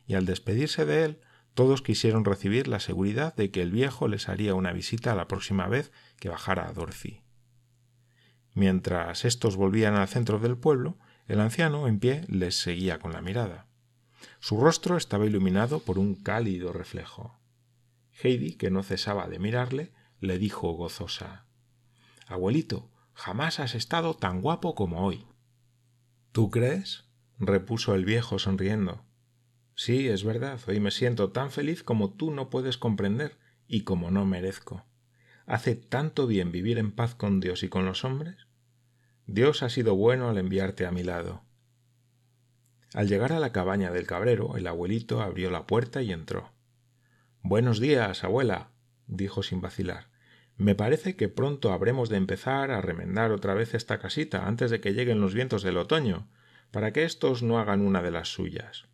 y 0.07 0.15
al 0.15 0.25
despedirse 0.25 0.85
de 0.85 1.05
él, 1.05 1.21
todos 1.53 1.81
quisieron 1.81 2.25
recibir 2.25 2.67
la 2.67 2.81
seguridad 2.81 3.33
de 3.33 3.49
que 3.49 3.61
el 3.61 3.71
viejo 3.71 4.09
les 4.09 4.27
haría 4.27 4.55
una 4.55 4.73
visita 4.73 5.15
la 5.15 5.29
próxima 5.29 5.69
vez 5.69 5.93
que 6.19 6.27
bajara 6.27 6.67
a 6.67 6.73
Dorothy. 6.73 7.21
Mientras 8.53 9.23
éstos 9.23 9.55
volvían 9.55 9.95
al 9.95 10.09
centro 10.09 10.37
del 10.37 10.57
pueblo, 10.57 10.97
el 11.27 11.39
anciano 11.39 11.87
en 11.87 11.99
pie 11.99 12.25
les 12.27 12.59
seguía 12.59 12.99
con 12.99 13.13
la 13.13 13.21
mirada. 13.21 13.67
Su 14.41 14.59
rostro 14.59 14.97
estaba 14.97 15.25
iluminado 15.25 15.79
por 15.79 15.97
un 15.97 16.13
cálido 16.13 16.73
reflejo. 16.73 17.39
Heidi, 18.21 18.55
que 18.55 18.69
no 18.69 18.83
cesaba 18.83 19.29
de 19.29 19.39
mirarle, 19.39 19.93
le 20.23 20.37
dijo 20.37 20.71
gozosa 20.71 21.45
Abuelito, 22.27 22.89
jamás 23.13 23.59
has 23.59 23.75
estado 23.75 24.13
tan 24.13 24.41
guapo 24.41 24.73
como 24.73 25.05
hoy. 25.05 25.25
¿Tú 26.31 26.49
crees? 26.49 27.05
repuso 27.39 27.93
el 27.93 28.05
viejo 28.05 28.39
sonriendo. 28.39 29.03
Sí, 29.75 30.07
es 30.07 30.23
verdad, 30.23 30.61
hoy 30.67 30.79
me 30.79 30.91
siento 30.91 31.31
tan 31.31 31.51
feliz 31.51 31.83
como 31.83 32.13
tú 32.13 32.31
no 32.31 32.49
puedes 32.49 32.77
comprender 32.77 33.37
y 33.67 33.81
como 33.81 34.11
no 34.11 34.23
merezco. 34.23 34.85
¿Hace 35.45 35.75
tanto 35.75 36.25
bien 36.25 36.53
vivir 36.53 36.77
en 36.77 36.93
paz 36.93 37.15
con 37.15 37.41
Dios 37.41 37.61
y 37.63 37.67
con 37.67 37.83
los 37.83 38.05
hombres? 38.05 38.47
Dios 39.25 39.61
ha 39.61 39.69
sido 39.69 39.95
bueno 39.95 40.29
al 40.29 40.37
enviarte 40.37 40.85
a 40.85 40.91
mi 40.91 41.03
lado. 41.03 41.43
Al 42.93 43.09
llegar 43.09 43.33
a 43.33 43.39
la 43.39 43.51
cabaña 43.51 43.91
del 43.91 44.07
cabrero, 44.07 44.55
el 44.55 44.67
abuelito 44.67 45.21
abrió 45.21 45.51
la 45.51 45.67
puerta 45.67 46.01
y 46.01 46.13
entró. 46.13 46.53
Buenos 47.41 47.81
días, 47.81 48.23
abuela, 48.23 48.71
dijo 49.07 49.43
sin 49.43 49.59
vacilar. 49.59 50.12
Me 50.57 50.75
parece 50.75 51.15
que 51.15 51.29
pronto 51.29 51.73
habremos 51.73 52.09
de 52.09 52.17
empezar 52.17 52.71
a 52.71 52.81
remendar 52.81 53.31
otra 53.31 53.53
vez 53.53 53.73
esta 53.73 53.99
casita 53.99 54.47
antes 54.47 54.69
de 54.71 54.79
que 54.81 54.93
lleguen 54.93 55.19
los 55.19 55.33
vientos 55.33 55.63
del 55.63 55.77
otoño, 55.77 56.29
para 56.71 56.93
que 56.93 57.03
éstos 57.03 57.43
no 57.43 57.59
hagan 57.59 57.81
una 57.81 58.01
de 58.01 58.11
las 58.11 58.29
suyas. 58.29 58.85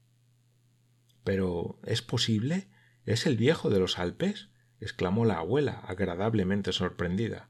Pero 1.23 1.79
¿es 1.83 2.01
posible? 2.01 2.69
¿Es 3.05 3.25
el 3.25 3.37
viejo 3.37 3.69
de 3.69 3.79
los 3.79 3.99
Alpes? 3.99 4.49
exclamó 4.79 5.25
la 5.25 5.39
abuela, 5.39 5.81
agradablemente 5.87 6.71
sorprendida. 6.71 7.49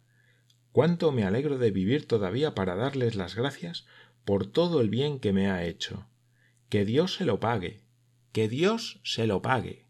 Cuánto 0.71 1.11
me 1.11 1.23
alegro 1.23 1.57
de 1.57 1.71
vivir 1.71 2.07
todavía 2.07 2.55
para 2.55 2.75
darles 2.75 3.15
las 3.15 3.35
gracias 3.35 3.85
por 4.25 4.47
todo 4.47 4.81
el 4.81 4.89
bien 4.89 5.19
que 5.19 5.33
me 5.33 5.49
ha 5.49 5.63
hecho. 5.63 6.07
Que 6.69 6.85
Dios 6.85 7.15
se 7.15 7.25
lo 7.25 7.39
pague. 7.39 7.83
Que 8.31 8.47
Dios 8.47 8.99
se 9.03 9.25
lo 9.25 9.41
pague. 9.41 9.87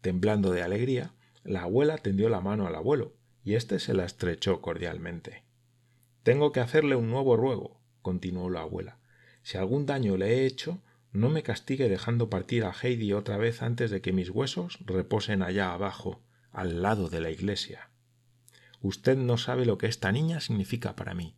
Temblando 0.00 0.50
de 0.50 0.62
alegría, 0.62 1.14
la 1.44 1.62
abuela 1.62 1.98
tendió 1.98 2.28
la 2.28 2.40
mano 2.40 2.66
al 2.66 2.74
abuelo, 2.74 3.14
y 3.44 3.54
éste 3.54 3.78
se 3.78 3.94
la 3.94 4.04
estrechó 4.04 4.60
cordialmente. 4.60 5.44
Tengo 6.22 6.52
que 6.52 6.60
hacerle 6.60 6.94
un 6.94 7.10
nuevo 7.10 7.36
ruego, 7.36 7.80
continuó 8.00 8.48
la 8.48 8.60
abuela. 8.60 8.98
Si 9.42 9.58
algún 9.58 9.86
daño 9.86 10.16
le 10.16 10.28
he 10.28 10.46
hecho, 10.46 10.82
no 11.12 11.28
me 11.28 11.42
castigue 11.42 11.88
dejando 11.88 12.30
partir 12.30 12.64
a 12.64 12.72
Heidi 12.72 13.12
otra 13.12 13.36
vez 13.36 13.60
antes 13.60 13.90
de 13.90 14.00
que 14.00 14.12
mis 14.12 14.30
huesos 14.30 14.78
reposen 14.86 15.42
allá 15.42 15.72
abajo, 15.72 16.22
al 16.52 16.82
lado 16.82 17.08
de 17.08 17.20
la 17.20 17.30
iglesia. 17.30 17.90
Usted 18.80 19.16
no 19.16 19.36
sabe 19.36 19.66
lo 19.66 19.78
que 19.78 19.86
esta 19.86 20.10
niña 20.10 20.40
significa 20.40 20.96
para 20.96 21.14
mí, 21.14 21.36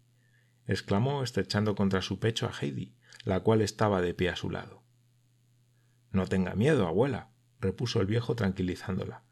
exclamó 0.67 1.23
estrechando 1.23 1.75
contra 1.75 2.03
su 2.03 2.19
pecho 2.19 2.47
a 2.47 2.53
Heidi, 2.53 2.95
la 3.25 3.41
cual 3.41 3.63
estaba 3.63 4.01
de 4.01 4.15
pie 4.15 4.29
a 4.29 4.37
su 4.37 4.51
lado. 4.51 4.83
No 6.11 6.27
tenga 6.27 6.55
miedo, 6.55 6.87
abuela, 6.87 7.31
repuso 7.61 8.01
el 8.01 8.07
viejo 8.07 8.37
tranquilizándola. 8.37 9.24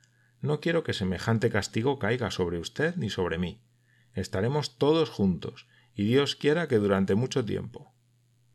No 0.42 0.60
quiero 0.60 0.82
que 0.82 0.92
semejante 0.92 1.50
castigo 1.50 2.00
caiga 2.00 2.32
sobre 2.32 2.58
usted 2.58 2.96
ni 2.96 3.10
sobre 3.10 3.38
mí. 3.38 3.62
Estaremos 4.12 4.76
todos 4.76 5.08
juntos, 5.08 5.68
y 5.94 6.04
Dios 6.04 6.34
quiera 6.34 6.66
que 6.66 6.78
durante 6.78 7.14
mucho 7.14 7.44
tiempo. 7.44 7.94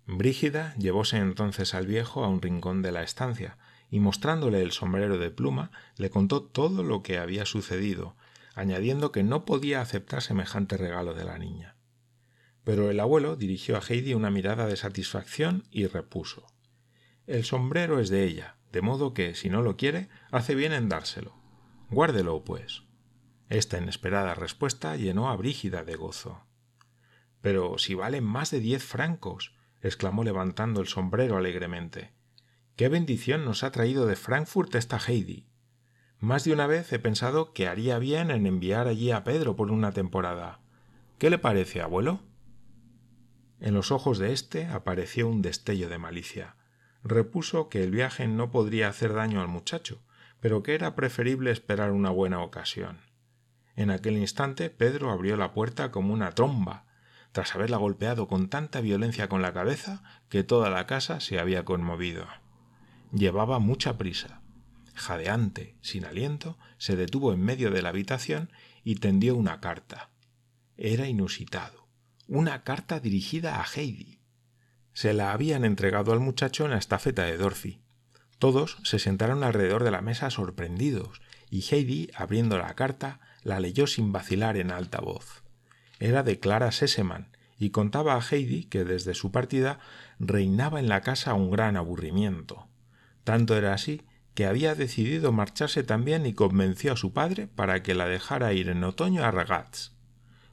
Brígida 0.06 0.76
llevóse 0.76 1.18
entonces 1.18 1.74
al 1.74 1.88
viejo 1.88 2.26
a 2.26 2.28
un 2.28 2.42
rincón 2.42 2.82
de 2.82 2.92
la 2.92 3.04
estancia, 3.04 3.58
y 3.90 4.02
mostrándole 4.02 4.62
el 4.62 4.74
sombrero 4.74 5.18
de 5.18 5.32
pluma, 5.32 5.72
le 5.96 6.10
contó 6.10 6.44
todo 6.44 6.84
lo 6.84 7.04
que 7.04 7.20
había 7.20 7.46
sucedido, 7.46 8.18
añadiendo 8.54 9.14
que 9.14 9.24
no 9.24 9.46
podía 9.46 9.80
aceptar 9.80 10.22
semejante 10.22 10.76
regalo 10.76 11.14
de 11.14 11.24
la 11.24 11.38
niña. 11.38 11.78
Pero 12.66 12.92
el 12.92 13.00
abuelo 13.00 13.38
dirigió 13.38 13.78
a 13.78 13.82
Heidi 13.82 14.14
una 14.14 14.30
mirada 14.30 14.68
de 14.68 14.76
satisfacción 14.76 15.64
y 15.72 15.88
repuso 15.88 16.48
El 17.28 17.46
sombrero 17.46 18.02
es 18.02 18.10
de 18.10 18.26
ella, 18.26 18.58
de 18.74 18.82
modo 18.82 19.14
que, 19.14 19.36
si 19.36 19.50
no 19.50 19.62
lo 19.62 19.78
quiere, 19.78 20.10
hace 20.32 20.54
bien 20.54 20.74
en 20.74 20.90
dárselo. 20.90 21.47
Guárdelo, 21.90 22.44
pues. 22.44 22.84
Esta 23.50 23.78
inesperada 23.78 24.34
respuesta 24.34 24.98
llenó 24.98 25.30
a 25.30 25.36
Brígida 25.38 25.86
de 25.86 25.96
gozo. 25.96 26.44
Pero 27.42 27.78
si 27.78 27.94
vale 27.94 28.20
más 28.20 28.52
de 28.52 28.60
diez 28.60 28.84
francos, 28.84 29.56
exclamó 29.82 30.24
levantando 30.24 30.82
el 30.82 30.88
sombrero 30.88 31.38
alegremente. 31.38 32.12
¡Qué 32.76 32.90
bendición 32.90 33.46
nos 33.46 33.64
ha 33.64 33.72
traído 33.72 34.06
de 34.06 34.18
Frankfurt 34.18 34.76
esta 34.76 35.00
Heidi! 35.00 35.48
Más 36.20 36.44
de 36.44 36.52
una 36.52 36.68
vez 36.68 36.92
he 36.92 37.00
pensado 37.00 37.54
que 37.54 37.68
haría 37.68 38.00
bien 38.00 38.32
en 38.32 38.48
enviar 38.48 38.88
allí 38.88 39.12
a 39.12 39.24
Pedro 39.24 39.56
por 39.56 39.72
una 39.72 39.94
temporada. 39.94 40.60
¿Qué 41.20 41.30
le 41.30 41.38
parece, 41.38 41.82
abuelo? 41.82 42.22
En 43.60 43.74
los 43.74 43.92
ojos 43.92 44.20
de 44.20 44.34
éste 44.34 44.66
apareció 44.66 45.28
un 45.28 45.42
destello 45.42 45.90
de 45.90 45.98
malicia. 45.98 46.56
Repuso 47.04 47.70
que 47.70 47.84
el 47.84 47.92
viaje 47.92 48.28
no 48.28 48.52
podría 48.52 48.90
hacer 48.90 49.14
daño 49.14 49.42
al 49.42 49.48
muchacho, 49.48 50.02
pero 50.40 50.64
que 50.64 50.76
era 50.76 50.96
preferible 50.96 51.52
esperar 51.52 51.92
una 51.92 52.10
buena 52.10 52.42
ocasión. 52.42 53.00
En 53.76 53.92
aquel 53.92 54.18
instante 54.18 54.70
Pedro 54.70 55.12
abrió 55.12 55.38
la 55.38 55.54
puerta 55.54 55.92
como 55.92 56.14
una 56.14 56.32
tromba, 56.32 56.86
tras 57.32 57.56
haberla 57.56 57.78
golpeado 57.78 58.28
con 58.28 58.50
tanta 58.50 58.82
violencia 58.82 59.30
con 59.30 59.42
la 59.42 59.54
cabeza 59.54 60.02
que 60.30 60.44
toda 60.44 60.70
la 60.70 60.88
casa 60.88 61.20
se 61.20 61.40
había 61.40 61.66
conmovido. 61.66 62.26
Llevaba 63.12 63.60
mucha 63.60 63.98
prisa 63.98 64.42
jadeante, 64.98 65.78
sin 65.82 66.06
aliento, 66.06 66.58
se 66.78 66.96
detuvo 66.96 67.32
en 67.32 67.40
medio 67.40 67.72
de 67.72 67.82
la 67.82 67.90
habitación 67.90 68.52
y 68.84 68.96
tendió 68.96 69.36
una 69.36 69.62
carta. 69.62 70.10
Era 70.76 71.08
inusitado. 71.08 71.88
Una 72.28 72.64
carta 72.64 73.00
dirigida 73.00 73.62
a 73.62 73.66
Heidi. 73.66 74.20
Se 74.94 75.14
la 75.14 75.32
habían 75.32 75.64
entregado 75.64 76.12
al 76.12 76.20
muchacho 76.20 76.66
en 76.66 76.72
la 76.72 76.78
estafeta 76.78 77.24
de 77.24 77.38
Dorothy. 77.38 77.82
Todos 78.40 78.78
se 78.84 79.00
sentaron 79.00 79.44
alrededor 79.44 79.84
de 79.84 79.92
la 79.92 80.02
mesa 80.02 80.30
sorprendidos, 80.30 81.22
y 81.50 81.62
Heidi, 81.62 82.12
abriendo 82.16 82.58
la 82.58 82.76
carta, 82.76 83.20
la 83.44 83.60
leyó 83.60 83.88
sin 83.88 84.12
vacilar 84.12 84.58
en 84.58 84.72
alta 84.72 85.00
voz. 85.00 85.44
Era 86.00 86.24
de 86.24 86.40
Clara 86.40 86.72
Sesemann, 86.72 87.30
y 87.60 87.72
contaba 87.72 88.16
a 88.16 88.22
Heidi 88.22 88.66
que 88.66 88.84
desde 88.84 89.16
su 89.16 89.32
partida 89.32 89.80
reinaba 90.20 90.80
en 90.80 90.90
la 90.90 91.02
casa 91.02 91.34
un 91.34 91.50
gran 91.50 91.76
aburrimiento. 91.76 92.68
Tanto 93.24 93.58
era 93.58 93.74
así 93.74 94.04
que 94.36 94.46
había 94.46 94.76
decidido 94.76 95.32
marcharse 95.32 95.84
también 95.84 96.28
y 96.28 96.34
convenció 96.34 96.94
a 96.94 96.98
su 96.98 97.12
padre 97.14 97.48
para 97.48 97.82
que 97.82 97.96
la 97.96 98.06
dejara 98.06 98.54
ir 98.54 98.70
en 98.70 98.84
otoño 98.84 99.24
a 99.24 99.32
Ragaz. 99.32 99.94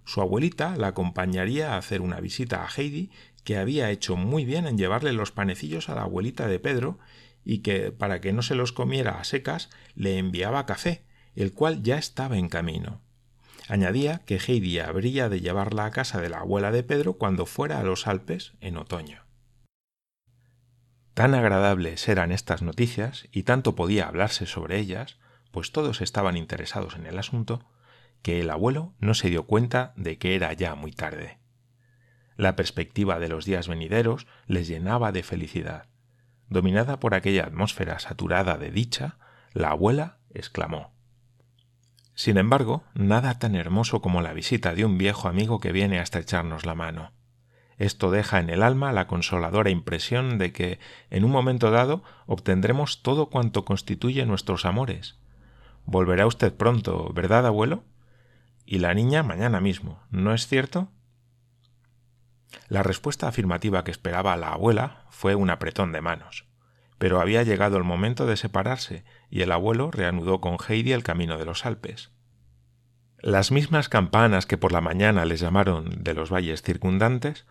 Su 0.06 0.22
abuelita 0.22 0.76
la 0.76 0.88
acompañaría 0.88 1.74
a 1.74 1.78
hacer 1.78 2.00
una 2.00 2.20
visita 2.20 2.64
a 2.64 2.68
Heidi, 2.68 3.10
que 3.44 3.58
había 3.58 3.90
hecho 3.90 4.16
muy 4.16 4.46
bien 4.46 4.66
en 4.66 4.78
llevarle 4.78 5.12
los 5.12 5.32
panecillos 5.32 5.90
a 5.90 5.94
la 5.94 6.02
abuelita 6.02 6.46
de 6.46 6.58
Pedro 6.58 6.98
y 7.44 7.58
que, 7.58 7.92
para 7.92 8.20
que 8.20 8.32
no 8.32 8.42
se 8.42 8.54
los 8.54 8.72
comiera 8.72 9.18
a 9.18 9.24
secas, 9.24 9.70
le 9.94 10.18
enviaba 10.18 10.66
café, 10.66 11.04
el 11.34 11.52
cual 11.52 11.82
ya 11.82 11.98
estaba 11.98 12.38
en 12.38 12.48
camino. 12.48 13.02
Añadía 13.68 14.18
que 14.26 14.36
Heidi 14.36 14.78
habría 14.78 15.28
de 15.28 15.40
llevarla 15.40 15.86
a 15.86 15.90
casa 15.90 16.20
de 16.20 16.28
la 16.28 16.38
abuela 16.38 16.70
de 16.70 16.82
Pedro 16.82 17.14
cuando 17.14 17.46
fuera 17.46 17.80
a 17.80 17.82
los 17.82 18.06
Alpes 18.06 18.52
en 18.60 18.76
otoño. 18.76 19.24
Tan 21.14 21.34
agradables 21.34 22.08
eran 22.08 22.32
estas 22.32 22.60
noticias 22.62 23.28
y 23.30 23.44
tanto 23.44 23.74
podía 23.76 24.08
hablarse 24.08 24.46
sobre 24.46 24.78
ellas, 24.78 25.18
pues 25.52 25.70
todos 25.70 26.00
estaban 26.00 26.36
interesados 26.36 26.96
en 26.96 27.06
el 27.06 27.18
asunto, 27.18 27.64
que 28.22 28.40
el 28.40 28.50
abuelo 28.50 28.94
no 28.98 29.14
se 29.14 29.30
dio 29.30 29.46
cuenta 29.46 29.92
de 29.96 30.18
que 30.18 30.34
era 30.34 30.52
ya 30.52 30.74
muy 30.74 30.90
tarde. 30.90 31.38
La 32.36 32.56
perspectiva 32.56 33.20
de 33.20 33.28
los 33.28 33.44
días 33.44 33.68
venideros 33.68 34.26
les 34.46 34.66
llenaba 34.66 35.12
de 35.12 35.22
felicidad. 35.22 35.86
Dominada 36.48 37.00
por 37.00 37.14
aquella 37.14 37.44
atmósfera 37.44 37.98
saturada 37.98 38.58
de 38.58 38.70
dicha, 38.70 39.16
la 39.52 39.70
abuela 39.70 40.18
exclamó 40.32 40.92
Sin 42.14 42.36
embargo, 42.36 42.84
nada 42.94 43.38
tan 43.38 43.54
hermoso 43.54 44.00
como 44.00 44.20
la 44.20 44.32
visita 44.32 44.74
de 44.74 44.84
un 44.84 44.98
viejo 44.98 45.28
amigo 45.28 45.60
que 45.60 45.72
viene 45.72 45.98
a 45.98 46.02
estrecharnos 46.02 46.66
la 46.66 46.74
mano. 46.74 47.12
Esto 47.76 48.10
deja 48.10 48.38
en 48.38 48.50
el 48.50 48.62
alma 48.62 48.92
la 48.92 49.06
consoladora 49.06 49.70
impresión 49.70 50.38
de 50.38 50.52
que, 50.52 50.78
en 51.10 51.24
un 51.24 51.32
momento 51.32 51.70
dado, 51.70 52.02
obtendremos 52.26 53.02
todo 53.02 53.30
cuanto 53.30 53.64
constituye 53.64 54.24
nuestros 54.26 54.64
amores. 54.64 55.18
Volverá 55.84 56.26
usted 56.26 56.54
pronto, 56.54 57.12
¿verdad, 57.12 57.46
abuelo? 57.46 57.84
Y 58.64 58.78
la 58.78 58.94
niña 58.94 59.22
mañana 59.22 59.60
mismo, 59.60 60.00
¿no 60.10 60.32
es 60.34 60.46
cierto? 60.46 60.90
La 62.68 62.82
respuesta 62.82 63.28
afirmativa 63.28 63.84
que 63.84 63.90
esperaba 63.90 64.36
la 64.36 64.52
abuela 64.52 65.04
fue 65.10 65.34
un 65.34 65.50
apretón 65.50 65.92
de 65.92 66.00
manos. 66.00 66.46
Pero 66.98 67.20
había 67.20 67.42
llegado 67.42 67.76
el 67.76 67.84
momento 67.84 68.26
de 68.26 68.36
separarse 68.36 69.04
y 69.30 69.42
el 69.42 69.52
abuelo 69.52 69.90
reanudó 69.90 70.40
con 70.40 70.56
Heidi 70.56 70.92
el 70.92 71.02
camino 71.02 71.38
de 71.38 71.44
los 71.44 71.66
Alpes. 71.66 72.10
Las 73.18 73.50
mismas 73.50 73.88
campanas 73.88 74.46
que 74.46 74.58
por 74.58 74.72
la 74.72 74.80
mañana 74.80 75.24
les 75.24 75.40
llamaron 75.40 76.02
de 76.02 76.14
los 76.14 76.30
valles 76.30 76.62
circundantes 76.62 77.46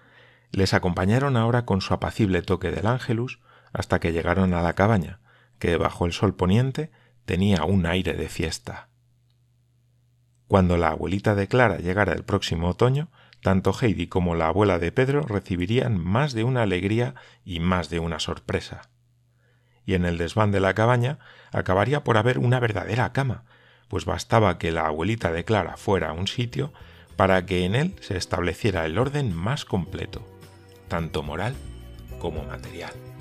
les 0.52 0.76
acompañaron 0.76 1.36
ahora 1.36 1.66
con 1.66 1.82
su 1.82 1.94
apacible 1.94 2.44
toque 2.44 2.70
del 2.70 2.86
ángelus 2.86 3.40
hasta 3.74 4.00
que 4.00 4.14
llegaron 4.14 4.54
a 4.54 4.62
la 4.62 4.74
cabaña, 4.74 5.20
que 5.58 5.78
bajo 5.78 6.06
el 6.06 6.14
sol 6.14 6.36
poniente 6.36 6.92
tenía 7.26 7.64
un 7.64 7.88
aire 7.88 8.14
de 8.14 8.30
fiesta. 8.30 8.90
Cuando 10.48 10.78
la 10.78 10.90
abuelita 10.90 11.34
de 11.34 11.48
Clara 11.48 11.78
llegara 11.78 12.14
el 12.14 12.24
próximo 12.24 12.70
otoño, 12.70 13.10
tanto 13.44 13.74
Heidi 13.80 14.08
como 14.08 14.36
la 14.36 14.48
abuela 14.48 14.80
de 14.80 14.92
Pedro 14.92 15.22
recibirían 15.22 16.04
más 16.04 16.34
de 16.34 16.44
una 16.44 16.64
alegría 16.64 17.16
y 17.46 17.60
más 17.60 17.90
de 17.90 18.00
una 18.00 18.20
sorpresa. 18.20 18.90
Y 19.86 19.94
en 19.94 20.06
el 20.06 20.18
desván 20.18 20.52
de 20.52 20.60
la 20.62 20.74
cabaña 20.74 21.20
acabaría 21.52 22.04
por 22.04 22.18
haber 22.18 22.40
una 22.40 22.60
verdadera 22.60 23.14
cama, 23.14 23.44
pues 23.90 24.06
bastaba 24.06 24.58
que 24.58 24.72
la 24.72 24.88
abuelita 24.88 25.32
de 25.32 25.46
Clara 25.46 25.78
fuera 25.78 26.14
un 26.14 26.28
sitio 26.28 26.74
para 27.16 27.46
que 27.46 27.66
en 27.66 27.76
él 27.76 27.96
se 28.02 28.18
estableciera 28.18 28.86
el 28.86 28.98
orden 28.98 29.36
más 29.36 29.66
completo 29.66 30.28
tanto 30.94 31.24
moral 31.24 31.56
como 32.20 32.44
material. 32.44 33.13